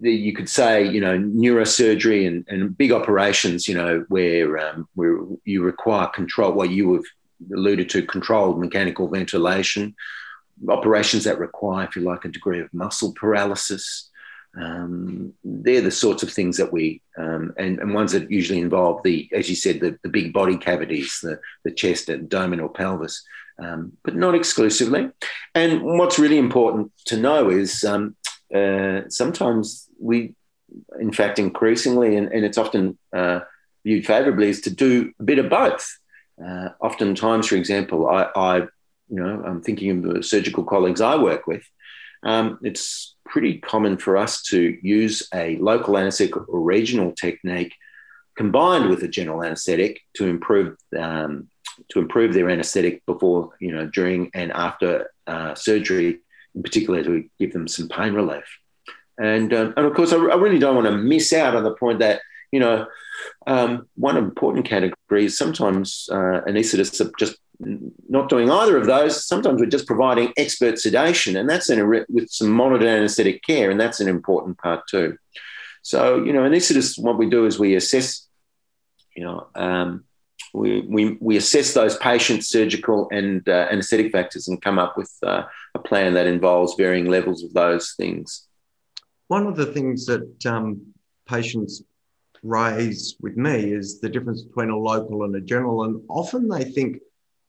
the, 0.00 0.12
you 0.12 0.34
could 0.34 0.48
say, 0.48 0.86
you 0.86 1.00
know, 1.00 1.16
neurosurgery 1.16 2.26
and, 2.26 2.44
and 2.48 2.76
big 2.76 2.90
operations, 2.90 3.68
you 3.68 3.76
know, 3.76 4.04
where, 4.08 4.58
um, 4.58 4.88
where 4.94 5.18
you 5.44 5.62
require 5.62 6.08
control, 6.08 6.52
what 6.52 6.70
you 6.70 6.94
have 6.94 7.04
alluded 7.54 7.88
to, 7.90 8.02
controlled 8.02 8.58
mechanical 8.58 9.08
ventilation, 9.08 9.94
operations 10.68 11.24
that 11.24 11.38
require, 11.38 11.86
if 11.86 11.94
you 11.94 12.02
like, 12.02 12.24
a 12.24 12.28
degree 12.28 12.60
of 12.60 12.72
muscle 12.74 13.14
paralysis. 13.14 14.10
Um, 14.54 15.32
they're 15.42 15.80
the 15.80 15.90
sorts 15.90 16.22
of 16.22 16.30
things 16.30 16.58
that 16.58 16.72
we, 16.72 17.00
um, 17.16 17.54
and, 17.56 17.78
and 17.78 17.94
ones 17.94 18.12
that 18.12 18.30
usually 18.30 18.60
involve 18.60 19.02
the, 19.02 19.28
as 19.32 19.48
you 19.48 19.56
said, 19.56 19.80
the, 19.80 19.98
the 20.02 20.10
big 20.10 20.32
body 20.32 20.58
cavities, 20.58 21.20
the, 21.22 21.40
the 21.64 21.70
chest, 21.70 22.10
abdominal, 22.10 22.68
pelvis, 22.68 23.24
um, 23.58 23.92
but 24.04 24.14
not 24.14 24.34
exclusively. 24.34 25.10
And 25.54 25.82
what's 25.82 26.18
really 26.18 26.38
important 26.38 26.92
to 27.06 27.16
know 27.16 27.48
is 27.48 27.82
um, 27.84 28.14
uh, 28.54 29.02
sometimes 29.08 29.88
we, 29.98 30.34
in 31.00 31.12
fact, 31.12 31.38
increasingly, 31.38 32.16
and, 32.16 32.30
and 32.30 32.44
it's 32.44 32.58
often 32.58 32.98
uh, 33.14 33.40
viewed 33.84 34.06
favorably, 34.06 34.48
is 34.48 34.60
to 34.62 34.70
do 34.70 35.12
a 35.18 35.22
bit 35.22 35.38
of 35.38 35.48
both. 35.48 35.98
Uh, 36.42 36.70
oftentimes, 36.80 37.46
for 37.46 37.56
example, 37.56 38.08
I, 38.08 38.28
I, 38.34 38.56
you 38.58 38.68
know, 39.08 39.42
I'm 39.46 39.62
thinking 39.62 39.90
of 39.90 40.02
the 40.02 40.22
surgical 40.22 40.64
colleagues 40.64 41.00
I 41.00 41.16
work 41.16 41.46
with. 41.46 41.62
Um, 42.22 42.58
it's 42.62 43.16
pretty 43.24 43.58
common 43.58 43.96
for 43.96 44.16
us 44.16 44.42
to 44.44 44.78
use 44.82 45.28
a 45.34 45.56
local 45.56 45.96
anaesthetic 45.96 46.36
or 46.36 46.60
regional 46.60 47.12
technique 47.12 47.74
combined 48.36 48.88
with 48.88 49.02
a 49.02 49.08
general 49.08 49.42
anaesthetic 49.42 50.00
to 50.14 50.26
improve 50.26 50.76
um, 50.98 51.48
to 51.90 51.98
improve 51.98 52.34
their 52.34 52.50
anaesthetic 52.50 53.04
before, 53.06 53.50
you 53.60 53.72
know, 53.72 53.86
during 53.86 54.30
and 54.34 54.52
after 54.52 55.10
uh, 55.26 55.54
surgery, 55.54 56.20
in 56.54 56.62
particular 56.62 57.02
to 57.02 57.28
give 57.38 57.52
them 57.52 57.66
some 57.66 57.88
pain 57.88 58.12
relief. 58.12 58.44
And, 59.18 59.52
um, 59.52 59.74
and 59.76 59.86
of 59.86 59.94
course, 59.94 60.12
I, 60.12 60.16
I, 60.16 60.36
really 60.36 60.58
don't 60.58 60.74
want 60.74 60.86
to 60.86 60.96
miss 60.96 61.32
out 61.32 61.54
on 61.54 61.64
the 61.64 61.74
point 61.74 61.98
that, 62.00 62.20
you 62.50 62.60
know, 62.60 62.86
um, 63.46 63.88
one 63.94 64.16
important 64.16 64.66
category 64.66 65.26
is 65.26 65.36
sometimes 65.36 66.08
uh, 66.10 66.40
anaesthetists 66.46 67.00
are 67.04 67.12
just 67.18 67.36
not 68.08 68.28
doing 68.28 68.50
either 68.50 68.76
of 68.76 68.86
those. 68.86 69.26
Sometimes 69.26 69.60
we're 69.60 69.66
just 69.66 69.86
providing 69.86 70.32
expert 70.36 70.78
sedation, 70.78 71.36
and 71.36 71.48
that's 71.48 71.70
in 71.70 71.80
a, 71.80 72.04
with 72.08 72.30
some 72.30 72.50
monitored 72.50 72.88
anaesthetic 72.88 73.42
care, 73.42 73.70
and 73.70 73.80
that's 73.80 74.00
an 74.00 74.08
important 74.08 74.58
part 74.58 74.86
too. 74.88 75.16
So, 75.82 76.22
you 76.22 76.32
know, 76.32 76.42
anaesthetists, 76.42 77.02
what 77.02 77.18
we 77.18 77.28
do 77.28 77.46
is 77.46 77.58
we 77.58 77.74
assess, 77.74 78.26
you 79.16 79.24
know, 79.24 79.48
um, 79.54 80.04
we, 80.54 80.80
we, 80.80 81.18
we 81.20 81.36
assess 81.36 81.74
those 81.74 81.96
patients' 81.96 82.48
surgical 82.48 83.08
and 83.10 83.48
uh, 83.48 83.68
anaesthetic 83.70 84.12
factors 84.12 84.48
and 84.48 84.60
come 84.60 84.78
up 84.78 84.96
with 84.96 85.12
uh, 85.22 85.44
a 85.74 85.78
plan 85.78 86.14
that 86.14 86.26
involves 86.26 86.74
varying 86.74 87.06
levels 87.06 87.42
of 87.42 87.52
those 87.54 87.94
things. 87.96 88.46
One 89.28 89.46
of 89.46 89.56
the 89.56 89.66
things 89.66 90.06
that 90.06 90.46
um, 90.46 90.92
patients 91.26 91.82
raise 92.42 93.16
with 93.20 93.36
me 93.36 93.72
is 93.72 94.00
the 94.00 94.08
difference 94.08 94.42
between 94.42 94.70
a 94.70 94.76
local 94.76 95.24
and 95.24 95.34
a 95.34 95.40
general. 95.40 95.84
And 95.84 96.02
often 96.08 96.48
they 96.48 96.64
think 96.64 96.98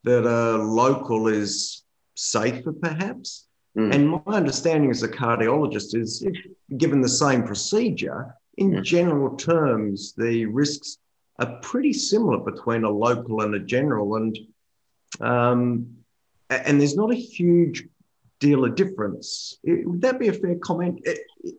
that 0.04 0.26
a 0.26 0.62
local 0.62 1.28
is 1.28 1.82
safer, 2.14 2.72
perhaps. 2.72 3.46
Mm. 3.76 3.94
And 3.94 4.08
my 4.10 4.20
understanding 4.26 4.90
as 4.90 5.02
a 5.02 5.08
cardiologist 5.08 5.96
is 5.96 6.22
if 6.22 6.36
given 6.78 7.00
the 7.00 7.08
same 7.08 7.42
procedure, 7.42 8.34
in 8.56 8.70
mm. 8.70 8.82
general 8.84 9.36
terms, 9.36 10.14
the 10.16 10.46
risks 10.46 10.98
are 11.40 11.58
pretty 11.60 11.92
similar 11.92 12.38
between 12.38 12.84
a 12.84 12.90
local 12.90 13.40
and 13.40 13.54
a 13.54 13.60
general. 13.60 14.16
And 14.16 14.38
um, 15.20 15.96
and 16.50 16.80
there's 16.80 16.96
not 16.96 17.10
a 17.10 17.16
huge 17.16 17.84
deal 18.38 18.64
of 18.64 18.74
difference. 18.74 19.58
Would 19.64 20.02
that 20.02 20.18
be 20.18 20.28
a 20.28 20.32
fair 20.32 20.56
comment 20.56 21.06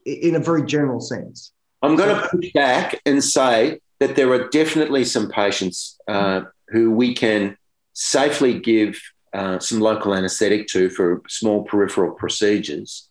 in 0.05 0.35
a 0.35 0.39
very 0.39 0.65
general 0.65 0.99
sense? 0.99 1.51
I'm 1.81 1.95
going 1.95 2.15
to 2.15 2.27
push 2.29 2.51
back 2.53 3.01
and 3.05 3.23
say 3.23 3.79
that 3.99 4.15
there 4.15 4.31
are 4.31 4.47
definitely 4.49 5.05
some 5.05 5.29
patients 5.29 5.99
uh, 6.07 6.41
who 6.69 6.91
we 6.91 7.13
can 7.13 7.57
safely 7.95 8.59
give 8.59 9.01
uh, 9.33 9.57
some 9.59 9.79
local 9.79 10.13
anaesthetic 10.13 10.67
to 10.67 10.89
for 10.89 11.23
small 11.27 11.63
peripheral 11.63 12.11
procedures. 12.11 13.09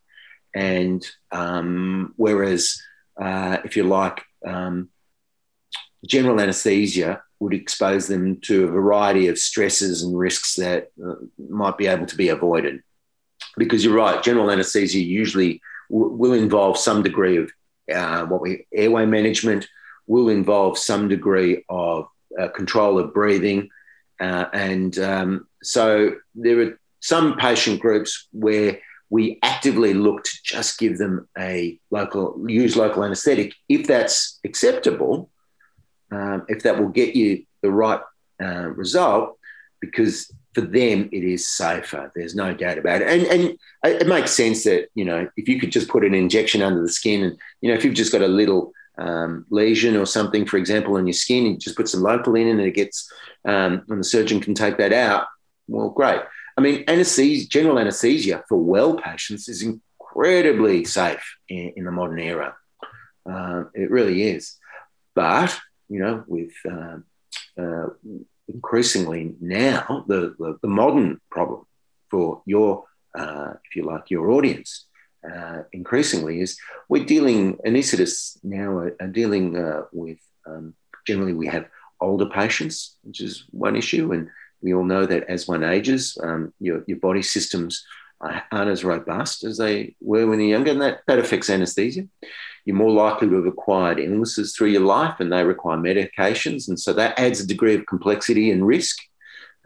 And 0.54 1.04
um, 1.32 2.14
whereas, 2.16 2.80
uh, 3.20 3.58
if 3.64 3.76
you 3.76 3.84
like, 3.84 4.22
um, 4.46 4.90
general 6.06 6.40
anaesthesia 6.40 7.22
would 7.40 7.54
expose 7.54 8.06
them 8.06 8.40
to 8.42 8.64
a 8.64 8.70
variety 8.70 9.28
of 9.28 9.38
stresses 9.38 10.02
and 10.02 10.16
risks 10.16 10.54
that 10.54 10.90
uh, 11.04 11.14
might 11.48 11.76
be 11.76 11.86
able 11.86 12.06
to 12.06 12.16
be 12.16 12.28
avoided. 12.28 12.82
Because 13.56 13.84
you're 13.84 13.96
right, 13.96 14.22
general 14.22 14.50
anaesthesia 14.50 15.00
usually 15.00 15.60
w- 15.90 16.14
will 16.14 16.34
involve 16.34 16.78
some 16.78 17.02
degree 17.02 17.36
of 17.38 17.50
uh, 17.92 18.26
what 18.26 18.40
we 18.40 18.66
airway 18.72 19.06
management, 19.06 19.66
will 20.06 20.28
involve 20.28 20.78
some 20.78 21.08
degree 21.08 21.64
of 21.68 22.06
uh, 22.40 22.48
control 22.48 22.98
of 22.98 23.12
breathing, 23.12 23.68
uh, 24.20 24.46
and 24.52 24.98
um, 24.98 25.46
so 25.62 26.14
there 26.34 26.60
are 26.60 26.78
some 27.00 27.36
patient 27.36 27.80
groups 27.80 28.28
where 28.32 28.78
we 29.10 29.38
actively 29.42 29.94
look 29.94 30.24
to 30.24 30.30
just 30.42 30.78
give 30.78 30.98
them 30.98 31.28
a 31.38 31.78
local 31.90 32.42
use 32.48 32.76
local 32.76 33.04
anaesthetic 33.04 33.54
if 33.68 33.86
that's 33.86 34.40
acceptable 34.44 35.30
um, 36.10 36.44
if 36.48 36.62
that 36.62 36.78
will 36.78 36.88
get 36.88 37.16
you 37.16 37.44
the 37.62 37.70
right 37.70 38.00
uh, 38.42 38.68
result, 38.68 39.38
because 39.80 40.32
for 40.54 40.60
them 40.60 41.08
it 41.12 41.24
is 41.24 41.48
safer. 41.48 42.12
There's 42.14 42.34
no 42.34 42.54
doubt 42.54 42.78
about 42.78 43.02
it, 43.02 43.08
and 43.08 43.26
and 43.26 43.58
it 43.84 44.06
makes 44.06 44.32
sense 44.32 44.64
that 44.64 44.88
you 44.94 45.04
know 45.04 45.28
if 45.36 45.48
you 45.48 45.58
could 45.58 45.72
just 45.72 45.88
put 45.88 46.04
an 46.04 46.14
injection 46.14 46.62
under 46.62 46.82
the 46.82 46.88
skin, 46.88 47.22
and 47.22 47.38
you 47.60 47.68
know 47.68 47.76
if 47.76 47.84
you've 47.84 47.94
just 47.94 48.12
got 48.12 48.22
a 48.22 48.28
little 48.28 48.72
um, 48.98 49.46
lesion 49.50 49.96
or 49.96 50.06
something, 50.06 50.46
for 50.46 50.56
example, 50.56 50.96
on 50.96 51.06
your 51.06 51.14
skin, 51.14 51.46
you 51.46 51.56
just 51.56 51.76
put 51.76 51.88
some 51.88 52.02
local 52.02 52.34
in, 52.36 52.48
and 52.48 52.60
it 52.60 52.72
gets, 52.72 53.10
um, 53.44 53.84
and 53.88 54.00
the 54.00 54.04
surgeon 54.04 54.40
can 54.40 54.54
take 54.54 54.78
that 54.78 54.92
out. 54.92 55.26
Well, 55.68 55.90
great. 55.90 56.20
I 56.56 56.60
mean, 56.60 56.84
anesthesia, 56.86 57.48
general 57.48 57.78
anesthesia 57.78 58.44
for 58.48 58.58
well 58.58 58.96
patients 58.96 59.48
is 59.48 59.62
incredibly 59.62 60.84
safe 60.84 61.36
in, 61.48 61.72
in 61.76 61.84
the 61.84 61.90
modern 61.90 62.20
era. 62.20 62.54
Uh, 63.28 63.64
it 63.74 63.90
really 63.90 64.22
is. 64.22 64.56
But 65.14 65.58
you 65.88 66.00
know, 66.00 66.24
with 66.26 66.52
uh, 66.70 66.98
uh, 67.60 67.86
increasingly 68.48 69.34
now 69.40 70.04
the, 70.08 70.34
the, 70.38 70.58
the, 70.62 70.68
modern 70.68 71.20
problem 71.30 71.64
for 72.10 72.42
your, 72.46 72.84
uh, 73.16 73.54
if 73.64 73.76
you 73.76 73.84
like, 73.84 74.10
your 74.10 74.30
audience. 74.30 74.86
Uh, 75.24 75.62
increasingly 75.72 76.40
is 76.40 76.58
we're 76.90 77.04
dealing 77.04 77.56
anaesthetists 77.66 78.36
now 78.42 78.70
are, 78.76 78.94
are 79.00 79.08
dealing 79.08 79.56
uh, 79.56 79.82
with 79.90 80.18
um, 80.46 80.74
generally 81.06 81.32
we 81.32 81.46
have 81.46 81.66
older 82.00 82.26
patients 82.26 82.96
which 83.04 83.22
is 83.22 83.44
one 83.50 83.74
issue 83.74 84.12
and 84.12 84.28
we 84.60 84.74
all 84.74 84.84
know 84.84 85.06
that 85.06 85.24
as 85.24 85.48
one 85.48 85.64
ages 85.64 86.18
um, 86.22 86.52
your, 86.60 86.84
your 86.86 86.98
body 86.98 87.22
systems 87.22 87.86
aren't 88.20 88.70
as 88.70 88.84
robust 88.84 89.44
as 89.44 89.56
they 89.56 89.96
were 90.00 90.26
when 90.26 90.40
you're 90.40 90.50
younger 90.50 90.72
and 90.72 90.82
that, 90.82 91.00
that 91.06 91.18
affects 91.18 91.48
anesthesia 91.48 92.06
you're 92.64 92.76
more 92.76 92.90
likely 92.90 93.28
to 93.28 93.36
have 93.36 93.46
acquired 93.46 94.00
illnesses 94.00 94.54
through 94.54 94.68
your 94.68 94.82
life 94.82 95.20
and 95.20 95.32
they 95.32 95.44
require 95.44 95.76
medications. 95.76 96.68
And 96.68 96.80
so 96.80 96.92
that 96.94 97.18
adds 97.18 97.40
a 97.40 97.46
degree 97.46 97.74
of 97.74 97.86
complexity 97.86 98.50
and 98.50 98.66
risk. 98.66 98.98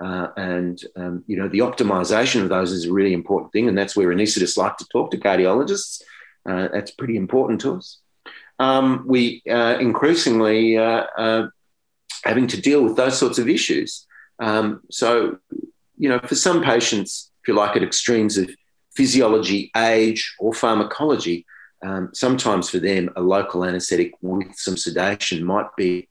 Uh, 0.00 0.28
and, 0.36 0.80
um, 0.96 1.24
you 1.26 1.36
know, 1.36 1.48
the 1.48 1.58
optimization 1.58 2.42
of 2.42 2.48
those 2.48 2.72
is 2.72 2.86
a 2.86 2.92
really 2.92 3.12
important 3.12 3.52
thing. 3.52 3.68
And 3.68 3.76
that's 3.76 3.96
where 3.96 4.08
anaesthetists 4.08 4.56
like 4.56 4.76
to 4.76 4.86
talk 4.92 5.10
to 5.10 5.18
cardiologists. 5.18 6.02
Uh, 6.48 6.68
that's 6.72 6.92
pretty 6.92 7.16
important 7.16 7.60
to 7.62 7.74
us. 7.74 7.98
Um, 8.58 9.04
we 9.06 9.42
uh, 9.50 9.76
increasingly 9.80 10.78
uh, 10.78 11.04
uh, 11.16 11.48
having 12.24 12.46
to 12.48 12.60
deal 12.60 12.82
with 12.82 12.96
those 12.96 13.18
sorts 13.18 13.38
of 13.38 13.48
issues. 13.48 14.06
Um, 14.38 14.82
so, 14.90 15.38
you 15.96 16.08
know, 16.08 16.20
for 16.20 16.34
some 16.34 16.62
patients, 16.62 17.30
if 17.42 17.48
you 17.48 17.54
like, 17.54 17.76
at 17.76 17.82
extremes 17.82 18.38
of 18.38 18.50
physiology, 18.94 19.70
age, 19.76 20.34
or 20.38 20.52
pharmacology, 20.52 21.44
um, 21.84 22.10
sometimes 22.12 22.68
for 22.70 22.78
them, 22.78 23.10
a 23.16 23.20
local 23.20 23.64
anaesthetic 23.64 24.12
with 24.20 24.54
some 24.56 24.76
sedation 24.76 25.44
might 25.44 25.74
be, 25.76 26.08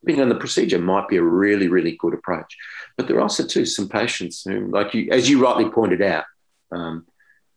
depending 0.00 0.22
on 0.22 0.28
the 0.28 0.34
procedure, 0.34 0.78
might 0.78 1.08
be 1.08 1.16
a 1.16 1.22
really, 1.22 1.68
really 1.68 1.96
good 1.96 2.14
approach. 2.14 2.56
But 2.96 3.06
there 3.06 3.16
are 3.16 3.22
also 3.22 3.46
too 3.46 3.64
some 3.64 3.88
patients 3.88 4.42
who, 4.42 4.66
like 4.70 4.94
you, 4.94 5.08
as 5.10 5.28
you 5.28 5.42
rightly 5.42 5.68
pointed 5.70 6.02
out, 6.02 6.24
um, 6.70 7.06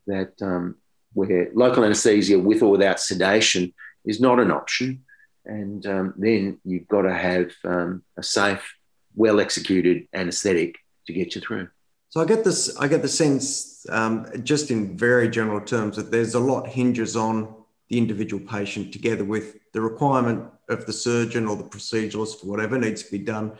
that 0.07 0.33
um, 0.41 0.75
where 1.13 1.49
local 1.53 1.83
anaesthesia 1.83 2.39
with 2.39 2.61
or 2.61 2.71
without 2.71 2.99
sedation 2.99 3.73
is 4.05 4.19
not 4.19 4.39
an 4.39 4.51
option, 4.51 5.03
and 5.45 5.85
um, 5.85 6.13
then 6.17 6.59
you've 6.63 6.87
got 6.87 7.03
to 7.03 7.13
have 7.13 7.51
um, 7.63 8.03
a 8.17 8.23
safe, 8.23 8.75
well 9.15 9.39
executed 9.39 10.07
anaesthetic 10.13 10.77
to 11.07 11.13
get 11.13 11.35
you 11.35 11.41
through. 11.41 11.67
So 12.09 12.19
I 12.19 12.25
get 12.25 12.43
this. 12.43 12.75
I 12.77 12.87
get 12.87 13.01
the 13.01 13.07
sense, 13.07 13.85
um, 13.89 14.27
just 14.43 14.69
in 14.69 14.97
very 14.97 15.29
general 15.29 15.61
terms, 15.61 15.95
that 15.95 16.11
there's 16.11 16.35
a 16.35 16.39
lot 16.39 16.67
hinges 16.67 17.15
on 17.15 17.60
the 17.91 17.97
individual 17.97 18.41
patient 18.47 18.93
together 18.93 19.25
with 19.25 19.57
the 19.73 19.81
requirement 19.81 20.49
of 20.69 20.85
the 20.85 20.93
surgeon 20.93 21.45
or 21.45 21.57
the 21.57 21.63
proceduralist, 21.63 22.39
for 22.39 22.47
whatever 22.47 22.77
needs 22.77 23.03
to 23.03 23.11
be 23.11 23.17
done 23.17 23.51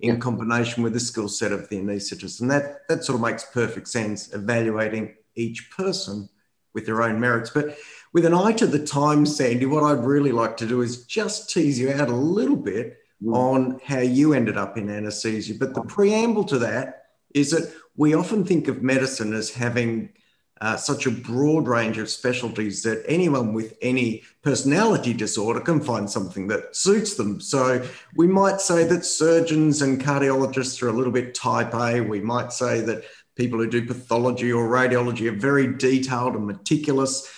in 0.00 0.14
yeah. 0.14 0.20
combination 0.20 0.82
with 0.82 0.92
the 0.92 0.98
skill 0.98 1.28
set 1.28 1.52
of 1.52 1.68
the 1.68 1.76
anaesthetist. 1.76 2.40
And 2.40 2.50
that, 2.50 2.88
that 2.88 3.04
sort 3.04 3.14
of 3.14 3.22
makes 3.22 3.44
perfect 3.44 3.86
sense, 3.86 4.34
evaluating 4.34 5.14
each 5.36 5.70
person 5.70 6.28
with 6.74 6.84
their 6.84 7.00
own 7.00 7.20
merits. 7.20 7.50
But 7.50 7.78
with 8.12 8.26
an 8.26 8.34
eye 8.34 8.52
to 8.54 8.66
the 8.66 8.84
time, 8.84 9.24
Sandy, 9.24 9.66
what 9.66 9.84
I'd 9.84 10.04
really 10.04 10.32
like 10.32 10.56
to 10.56 10.66
do 10.66 10.82
is 10.82 11.06
just 11.06 11.50
tease 11.50 11.78
you 11.78 11.92
out 11.92 12.08
a 12.08 12.16
little 12.16 12.56
bit 12.56 12.98
mm. 13.22 13.32
on 13.32 13.80
how 13.84 14.00
you 14.00 14.34
ended 14.34 14.56
up 14.56 14.76
in 14.76 14.90
anesthesia. 14.90 15.54
But 15.54 15.74
the 15.74 15.82
preamble 15.82 16.44
to 16.46 16.58
that 16.58 17.04
is 17.34 17.52
that 17.52 17.72
we 17.94 18.14
often 18.14 18.44
think 18.44 18.66
of 18.66 18.82
medicine 18.82 19.32
as 19.32 19.54
having 19.54 20.10
uh, 20.60 20.76
such 20.76 21.06
a 21.06 21.10
broad 21.10 21.68
range 21.68 21.98
of 21.98 22.08
specialties 22.08 22.82
that 22.82 23.04
anyone 23.06 23.52
with 23.52 23.76
any 23.82 24.22
personality 24.42 25.12
disorder 25.12 25.60
can 25.60 25.80
find 25.80 26.08
something 26.08 26.46
that 26.46 26.74
suits 26.74 27.14
them. 27.14 27.40
So 27.40 27.86
we 28.14 28.26
might 28.26 28.60
say 28.60 28.84
that 28.84 29.04
surgeons 29.04 29.82
and 29.82 30.02
cardiologists 30.02 30.82
are 30.82 30.88
a 30.88 30.92
little 30.92 31.12
bit 31.12 31.34
type 31.34 31.74
A. 31.74 32.00
We 32.00 32.20
might 32.20 32.52
say 32.52 32.80
that 32.82 33.04
people 33.34 33.58
who 33.58 33.68
do 33.68 33.84
pathology 33.84 34.50
or 34.50 34.66
radiology 34.66 35.30
are 35.30 35.38
very 35.38 35.74
detailed 35.74 36.34
and 36.34 36.46
meticulous. 36.46 37.30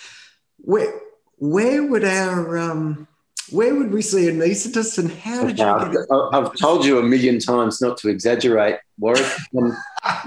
Where, 0.57 0.93
where 1.35 1.83
would 1.85 2.05
our 2.05 2.57
um, 2.57 3.07
where 3.51 3.73
would 3.75 3.91
we 3.91 4.01
see 4.01 4.27
anaesthetists 4.27 4.97
and 4.99 5.11
how 5.11 5.45
did 5.45 5.57
you? 5.57 5.65
I've 5.65 6.53
told 6.55 6.85
you 6.85 6.99
a 6.99 7.03
million 7.03 7.39
times 7.39 7.81
not 7.81 7.97
to 7.97 8.09
exaggerate, 8.09 8.77
Warwick. 8.99 9.25
Um, 9.57 9.75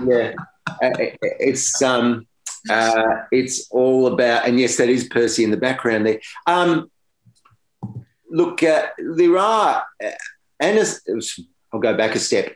yeah, 0.04 0.34
it's 0.80 1.80
um, 1.82 2.26
uh, 2.71 3.25
it's 3.31 3.69
all 3.71 4.07
about, 4.07 4.47
and 4.47 4.59
yes, 4.59 4.76
that 4.76 4.88
is 4.88 5.09
Percy 5.09 5.45
in 5.45 5.50
the 5.50 5.57
background 5.57 6.07
there. 6.07 6.21
Um, 6.47 6.90
look, 8.31 8.62
uh, 8.62 8.88
there 8.99 9.38
are, 9.38 9.85
uh, 10.02 10.11
and 10.61 10.78
I'll 11.73 11.81
go 11.81 11.97
back 11.97 12.14
a 12.14 12.19
step. 12.19 12.54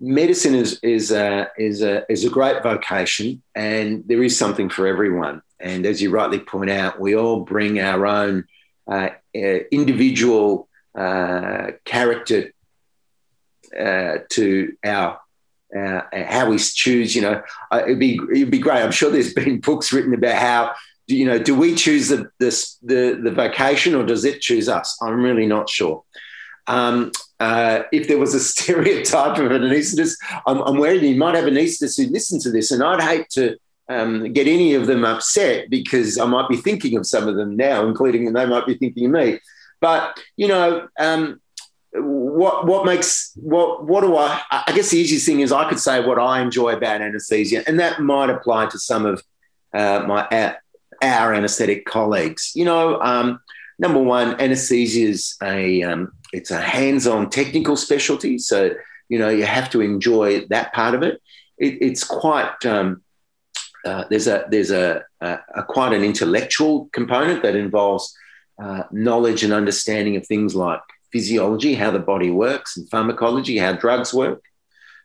Medicine 0.00 0.54
is 0.54 0.80
is 0.82 1.12
a, 1.12 1.48
is 1.56 1.80
a 1.82 2.04
is 2.10 2.24
a 2.24 2.30
great 2.30 2.62
vocation, 2.62 3.42
and 3.54 4.02
there 4.06 4.22
is 4.22 4.36
something 4.36 4.68
for 4.68 4.86
everyone. 4.86 5.42
And 5.60 5.86
as 5.86 6.02
you 6.02 6.10
rightly 6.10 6.40
point 6.40 6.70
out, 6.70 7.00
we 7.00 7.14
all 7.14 7.40
bring 7.40 7.78
our 7.78 8.04
own 8.04 8.44
uh, 8.90 9.10
uh, 9.34 9.58
individual 9.70 10.68
uh, 10.98 11.72
character 11.84 12.52
uh, 13.78 14.18
to 14.30 14.76
our 14.84 15.20
uh, 15.76 16.02
how 16.12 16.48
we 16.50 16.58
choose. 16.58 17.14
You 17.14 17.22
know, 17.22 17.42
uh, 17.70 17.82
it'd 17.84 17.98
be 17.98 18.18
it'd 18.34 18.50
be 18.50 18.58
great. 18.58 18.82
I'm 18.82 18.92
sure 18.92 19.10
there's 19.10 19.34
been 19.34 19.60
books 19.60 19.92
written 19.92 20.14
about 20.14 20.36
how 20.36 20.74
you 21.06 21.26
know 21.26 21.38
do 21.38 21.54
we 21.54 21.74
choose 21.74 22.08
the 22.08 22.30
the 22.38 22.50
the, 22.82 23.20
the 23.22 23.30
vocation 23.30 23.94
or 23.94 24.04
does 24.04 24.24
it 24.24 24.40
choose 24.40 24.68
us? 24.68 24.98
I'm 25.02 25.22
really 25.22 25.46
not 25.46 25.68
sure. 25.68 26.04
Um, 26.68 27.10
uh, 27.40 27.82
if 27.92 28.06
there 28.06 28.18
was 28.18 28.34
a 28.34 28.40
stereotype 28.52 29.38
of 29.38 29.50
an 29.50 29.62
anaesthetist, 29.62 30.14
I'm, 30.46 30.60
I'm 30.62 30.78
worried 30.78 31.02
you 31.02 31.16
might 31.16 31.34
have 31.34 31.44
anaesthetists 31.44 31.96
who 31.96 32.12
listen 32.12 32.40
to 32.40 32.50
this, 32.50 32.70
and 32.70 32.82
I'd 32.82 33.02
hate 33.02 33.28
to 33.30 33.56
um, 33.88 34.32
get 34.32 34.46
any 34.46 34.74
of 34.74 34.86
them 34.86 35.04
upset 35.04 35.68
because 35.68 36.18
I 36.18 36.24
might 36.26 36.48
be 36.48 36.56
thinking 36.56 36.96
of 36.96 37.06
some 37.06 37.28
of 37.28 37.36
them 37.36 37.56
now, 37.56 37.86
including 37.86 38.26
and 38.26 38.36
they 38.36 38.46
might 38.46 38.66
be 38.66 38.74
thinking 38.74 39.06
of 39.06 39.12
me. 39.12 39.40
But 39.80 40.18
you 40.36 40.48
know, 40.48 40.88
um, 40.98 41.40
what 41.94 42.66
what 42.66 42.86
makes 42.86 43.32
what 43.36 43.84
what 43.86 44.00
do 44.00 44.16
I? 44.16 44.40
I 44.50 44.72
guess 44.74 44.90
the 44.90 44.98
easiest 44.98 45.26
thing 45.26 45.40
is 45.40 45.52
I 45.52 45.68
could 45.68 45.78
say 45.78 46.04
what 46.04 46.18
I 46.18 46.40
enjoy 46.40 46.72
about 46.74 47.02
anaesthesia, 47.02 47.64
and 47.66 47.78
that 47.80 48.00
might 48.00 48.30
apply 48.30 48.66
to 48.66 48.78
some 48.78 49.04
of 49.04 49.22
uh, 49.74 50.04
my 50.06 50.26
our, 50.30 50.56
our 51.02 51.34
anaesthetic 51.34 51.84
colleagues. 51.84 52.52
You 52.54 52.64
know, 52.64 53.00
um, 53.02 53.40
number 53.78 53.98
one, 53.98 54.40
anaesthesia 54.40 55.08
is 55.08 55.36
a 55.42 55.82
um, 55.82 56.12
it's 56.32 56.50
a 56.50 56.60
hands-on 56.60 57.28
technical 57.28 57.76
specialty, 57.76 58.38
so 58.38 58.70
you 59.10 59.18
know 59.18 59.28
you 59.28 59.44
have 59.44 59.68
to 59.70 59.82
enjoy 59.82 60.46
that 60.46 60.72
part 60.72 60.94
of 60.94 61.02
it. 61.02 61.20
it 61.58 61.78
it's 61.82 62.04
quite 62.04 62.64
um, 62.64 63.02
uh, 63.84 64.04
there's 64.08 64.28
a 64.28 64.46
there's 64.48 64.70
a, 64.70 65.04
a, 65.20 65.38
a, 65.56 65.62
quite 65.62 65.92
an 65.92 66.04
intellectual 66.04 66.88
component 66.92 67.42
that 67.42 67.54
involves 67.54 68.16
uh, 68.62 68.84
knowledge 68.92 69.42
and 69.42 69.52
understanding 69.52 70.16
of 70.16 70.26
things 70.26 70.54
like 70.54 70.80
physiology, 71.12 71.74
how 71.74 71.90
the 71.90 71.98
body 71.98 72.30
works, 72.30 72.76
and 72.76 72.88
pharmacology, 72.90 73.58
how 73.58 73.72
drugs 73.72 74.12
work, 74.14 74.42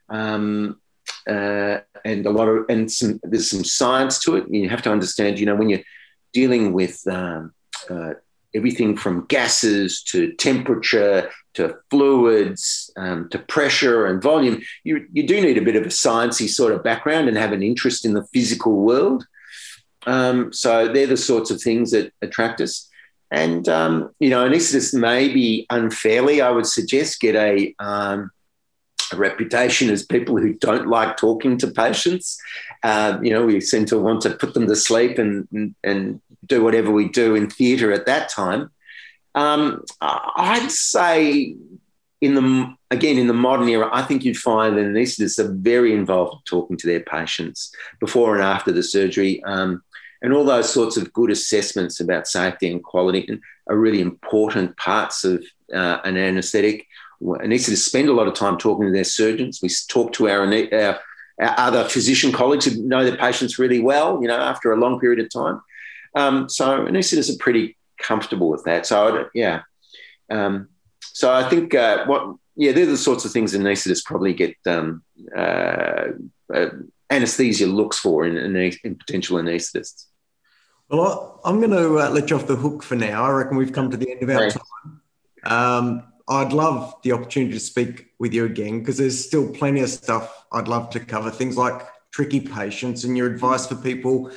um, 0.08 0.80
uh, 1.28 1.78
and 2.04 2.26
a 2.26 2.30
lot 2.30 2.48
of 2.48 2.64
and 2.68 2.90
some 2.90 3.20
there's 3.22 3.50
some 3.50 3.64
science 3.64 4.22
to 4.24 4.36
it. 4.36 4.44
You 4.50 4.68
have 4.68 4.82
to 4.82 4.92
understand, 4.92 5.38
you 5.38 5.46
know, 5.46 5.56
when 5.56 5.68
you're 5.68 5.84
dealing 6.32 6.72
with 6.72 7.06
um, 7.06 7.52
uh, 7.90 8.14
everything 8.54 8.96
from 8.96 9.26
gases 9.26 10.02
to 10.02 10.32
temperature 10.34 11.30
to 11.54 11.76
fluids 11.90 12.90
um, 12.96 13.28
to 13.30 13.38
pressure 13.38 14.06
and 14.06 14.22
volume, 14.22 14.62
you, 14.84 15.06
you 15.12 15.26
do 15.26 15.40
need 15.40 15.58
a 15.58 15.62
bit 15.62 15.76
of 15.76 15.82
a 15.82 15.88
sciencey 15.88 16.48
sort 16.48 16.72
of 16.72 16.82
background 16.82 17.28
and 17.28 17.36
have 17.36 17.52
an 17.52 17.62
interest 17.62 18.04
in 18.04 18.14
the 18.14 18.26
physical 18.32 18.74
world. 18.76 19.26
Um, 20.06 20.52
so 20.52 20.90
they're 20.92 21.06
the 21.06 21.16
sorts 21.16 21.50
of 21.50 21.60
things 21.60 21.90
that 21.90 22.12
attract 22.22 22.60
us. 22.60 22.87
And, 23.30 23.68
um, 23.68 24.10
you 24.20 24.30
know, 24.30 24.48
anaesthetists 24.48 24.98
maybe 24.98 25.66
unfairly, 25.70 26.40
I 26.40 26.50
would 26.50 26.66
suggest, 26.66 27.20
get 27.20 27.34
a, 27.34 27.74
um, 27.78 28.30
a 29.12 29.16
reputation 29.16 29.90
as 29.90 30.04
people 30.04 30.38
who 30.38 30.54
don't 30.54 30.88
like 30.88 31.16
talking 31.16 31.58
to 31.58 31.68
patients. 31.68 32.38
Uh, 32.82 33.18
you 33.22 33.30
know, 33.30 33.44
we 33.44 33.60
seem 33.60 33.84
to 33.86 33.98
want 33.98 34.22
to 34.22 34.30
put 34.30 34.54
them 34.54 34.66
to 34.66 34.76
sleep 34.76 35.18
and, 35.18 35.46
and, 35.52 35.74
and 35.84 36.20
do 36.46 36.64
whatever 36.64 36.90
we 36.90 37.08
do 37.08 37.34
in 37.34 37.50
theatre 37.50 37.92
at 37.92 38.06
that 38.06 38.30
time. 38.30 38.70
Um, 39.34 39.84
I'd 40.00 40.70
say 40.70 41.54
in 42.20 42.34
the 42.34 42.74
again 42.90 43.18
in 43.18 43.28
the 43.28 43.34
modern 43.34 43.68
era, 43.68 43.88
I 43.92 44.02
think 44.02 44.24
you'd 44.24 44.36
find 44.36 44.76
that 44.76 44.84
anaesthetists 44.84 45.38
are 45.38 45.52
very 45.52 45.94
involved 45.94 46.34
in 46.34 46.40
talking 46.44 46.76
to 46.78 46.86
their 46.86 47.00
patients 47.00 47.72
before 48.00 48.34
and 48.34 48.44
after 48.44 48.72
the 48.72 48.82
surgery, 48.82 49.42
um, 49.44 49.82
and 50.22 50.32
all 50.32 50.44
those 50.44 50.72
sorts 50.72 50.96
of 50.96 51.12
good 51.12 51.30
assessments 51.30 52.00
about 52.00 52.26
safety 52.26 52.70
and 52.70 52.82
quality 52.82 53.40
are 53.68 53.76
really 53.76 54.00
important 54.00 54.76
parts 54.76 55.24
of 55.24 55.44
uh, 55.72 55.98
an 56.04 56.16
anaesthetic. 56.16 56.86
Anaesthetists 57.22 57.88
spend 57.88 58.08
a 58.08 58.12
lot 58.12 58.28
of 58.28 58.34
time 58.34 58.58
talking 58.58 58.86
to 58.86 58.92
their 58.92 59.04
surgeons. 59.04 59.60
We 59.62 59.70
talk 59.88 60.12
to 60.14 60.28
our, 60.28 60.42
our, 60.42 60.98
our 61.40 61.54
other 61.58 61.84
physician 61.84 62.32
colleagues 62.32 62.64
who 62.64 62.82
know 62.82 63.04
their 63.04 63.16
patients 63.16 63.58
really 63.58 63.80
well. 63.80 64.20
You 64.20 64.28
know, 64.28 64.38
after 64.38 64.72
a 64.72 64.76
long 64.76 64.98
period 65.00 65.20
of 65.20 65.30
time. 65.30 65.60
Um, 66.14 66.48
so 66.48 66.86
anaesthetists 66.86 67.34
are 67.34 67.38
pretty 67.38 67.76
comfortable 67.98 68.48
with 68.48 68.64
that. 68.64 68.86
So 68.86 69.28
yeah, 69.34 69.62
um, 70.30 70.68
so 71.00 71.32
I 71.32 71.48
think 71.48 71.74
uh, 71.74 72.06
what 72.06 72.36
yeah 72.56 72.72
they're 72.72 72.86
the 72.86 72.96
sorts 72.96 73.24
of 73.24 73.32
things 73.32 73.54
anaesthetists 73.54 74.04
probably 74.04 74.34
get 74.34 74.56
um, 74.66 75.02
uh, 75.36 76.06
anaesthesia 77.10 77.66
looks 77.66 77.98
for 77.98 78.26
in, 78.26 78.36
in, 78.36 78.72
in 78.84 78.94
potential 78.96 79.38
anaesthetists. 79.38 80.06
Well, 80.90 81.40
I'm 81.44 81.58
going 81.58 81.70
to 81.70 81.98
uh, 81.98 82.10
let 82.10 82.30
you 82.30 82.36
off 82.36 82.46
the 82.46 82.56
hook 82.56 82.82
for 82.82 82.96
now. 82.96 83.24
I 83.24 83.30
reckon 83.30 83.56
we've 83.56 83.72
come 83.72 83.90
to 83.90 83.96
the 83.96 84.10
end 84.10 84.22
of 84.22 84.30
our 84.30 84.50
time. 84.50 85.00
Um, 85.44 86.02
I'd 86.28 86.52
love 86.52 86.94
the 87.02 87.12
opportunity 87.12 87.52
to 87.52 87.60
speak 87.60 88.08
with 88.18 88.32
you 88.32 88.44
again 88.44 88.80
because 88.80 88.98
there's 88.98 89.22
still 89.22 89.52
plenty 89.52 89.80
of 89.80 89.90
stuff 89.90 90.44
I'd 90.52 90.68
love 90.68 90.90
to 90.90 91.00
cover. 91.00 91.30
Things 91.30 91.56
like 91.56 91.86
tricky 92.10 92.40
patients 92.40 93.04
and 93.04 93.16
your 93.16 93.26
advice 93.26 93.66
for 93.66 93.76
people 93.76 94.30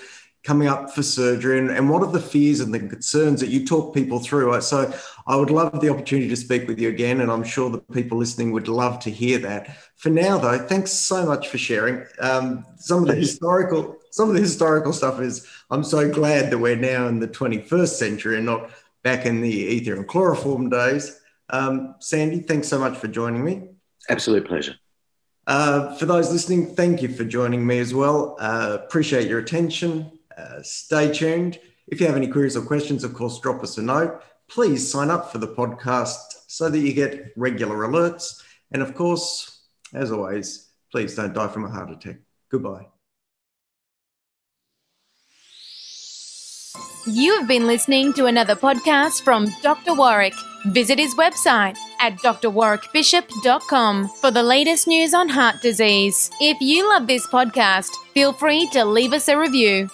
coming 0.44 0.68
up 0.68 0.90
for 0.90 1.04
surgery 1.04 1.60
and, 1.60 1.70
and 1.70 1.90
what 1.90 2.02
are 2.02 2.12
the 2.12 2.20
fears 2.20 2.62
and 2.62 2.74
the 2.74 2.80
concerns 2.80 3.40
that 3.40 3.50
you 3.50 3.66
talk 3.66 3.94
people 3.94 4.20
through? 4.20 4.60
So 4.62 4.92
i 5.28 5.36
would 5.36 5.52
love 5.52 5.80
the 5.82 5.90
opportunity 5.90 6.28
to 6.28 6.36
speak 6.36 6.68
with 6.68 6.80
you 6.80 6.90
again 6.90 7.22
and 7.22 7.32
i'm 7.32 7.44
sure 7.44 7.70
the 7.70 7.78
people 7.78 8.18
listening 8.18 8.52
would 8.52 8.68
love 8.68 9.00
to 9.02 9.12
hear 9.12 9.38
that. 9.40 9.78
For 9.98 10.10
now 10.10 10.38
though 10.38 10.58
thanks 10.58 10.92
so 10.92 11.26
much 11.26 11.48
for 11.48 11.58
sharing. 11.58 12.06
Um, 12.20 12.66
some 12.78 13.04
of 13.04 13.08
the 13.08 13.16
historical 13.16 13.98
some 14.12 14.30
of 14.30 14.36
the 14.36 14.42
historical 14.42 14.94
stuff 14.94 15.22
is 15.22 15.48
i'm 15.70 15.84
so 15.84 16.10
glad 16.12 16.52
that 16.52 16.58
we're 16.58 16.76
now 16.76 17.08
in 17.08 17.20
the 17.20 17.28
21st 17.28 17.90
century 17.90 18.38
and 18.38 18.46
not 18.46 18.72
back 19.04 19.26
in 19.26 19.42
the 19.42 19.50
ether 19.50 19.96
and 19.96 20.08
chloroform 20.08 20.70
days. 20.70 21.20
Um, 21.50 21.96
sandy 22.00 22.40
thanks 22.40 22.68
so 22.68 22.80
much 22.80 22.98
for 22.98 23.08
joining 23.08 23.44
me. 23.44 23.70
Absolute 24.10 24.48
pleasure. 24.48 24.76
Uh, 25.48 25.96
for 25.96 26.06
those 26.06 26.32
listening, 26.32 26.76
thank 26.76 27.02
you 27.02 27.10
for 27.10 27.24
joining 27.24 27.66
me 27.66 27.80
as 27.80 27.94
well. 27.94 28.38
Uh, 28.40 28.78
appreciate 28.82 29.28
your 29.28 29.40
attention. 29.40 30.12
Uh, 30.42 30.62
stay 30.64 31.12
tuned. 31.12 31.60
If 31.88 32.00
you 32.00 32.08
have 32.08 32.16
any 32.16 32.28
queries 32.28 32.56
or 32.58 32.62
questions, 32.62 33.04
of 33.04 33.14
course, 33.14 33.40
drop 33.40 33.62
us 33.64 33.78
a 33.78 33.82
note. 33.82 34.22
Please 34.50 34.90
sign 34.90 35.10
up 35.10 35.32
for 35.32 35.38
the 35.38 35.48
podcast 35.48 36.18
so 36.48 36.70
that 36.70 36.80
you 36.80 36.94
get 36.94 37.32
regular 37.36 37.78
alerts. 37.88 38.42
And 38.72 38.82
of 38.82 38.96
course, 38.96 39.66
as 39.94 40.12
always, 40.12 40.70
please 40.92 41.16
don't 41.16 41.34
die 41.34 41.48
from 41.48 41.66
a 41.66 41.70
heart 41.70 41.92
attack. 41.92 42.18
Goodbye. 42.50 42.88
You 47.08 47.38
have 47.40 47.48
been 47.48 47.66
listening 47.66 48.14
to 48.14 48.28
another 48.28 48.56
podcast 48.56 49.24
from 49.24 49.48
Dr. 49.64 49.96
Warwick. 49.96 50.36
Visit 50.68 51.00
his 51.00 51.16
website 51.16 51.76
at 52.00 52.18
drwarwickbishop.com 52.18 54.10
for 54.22 54.30
the 54.30 54.44
latest 54.44 54.88
news 54.88 55.14
on 55.16 55.28
heart 55.28 55.62
disease. 55.64 56.30
If 56.40 56.62
you 56.62 56.88
love 56.88 57.08
this 57.08 57.26
podcast, 57.26 57.90
feel 58.14 58.34
free 58.34 58.68
to 58.74 58.86
leave 58.86 59.14
us 59.14 59.28
a 59.30 59.38
review. 59.38 59.90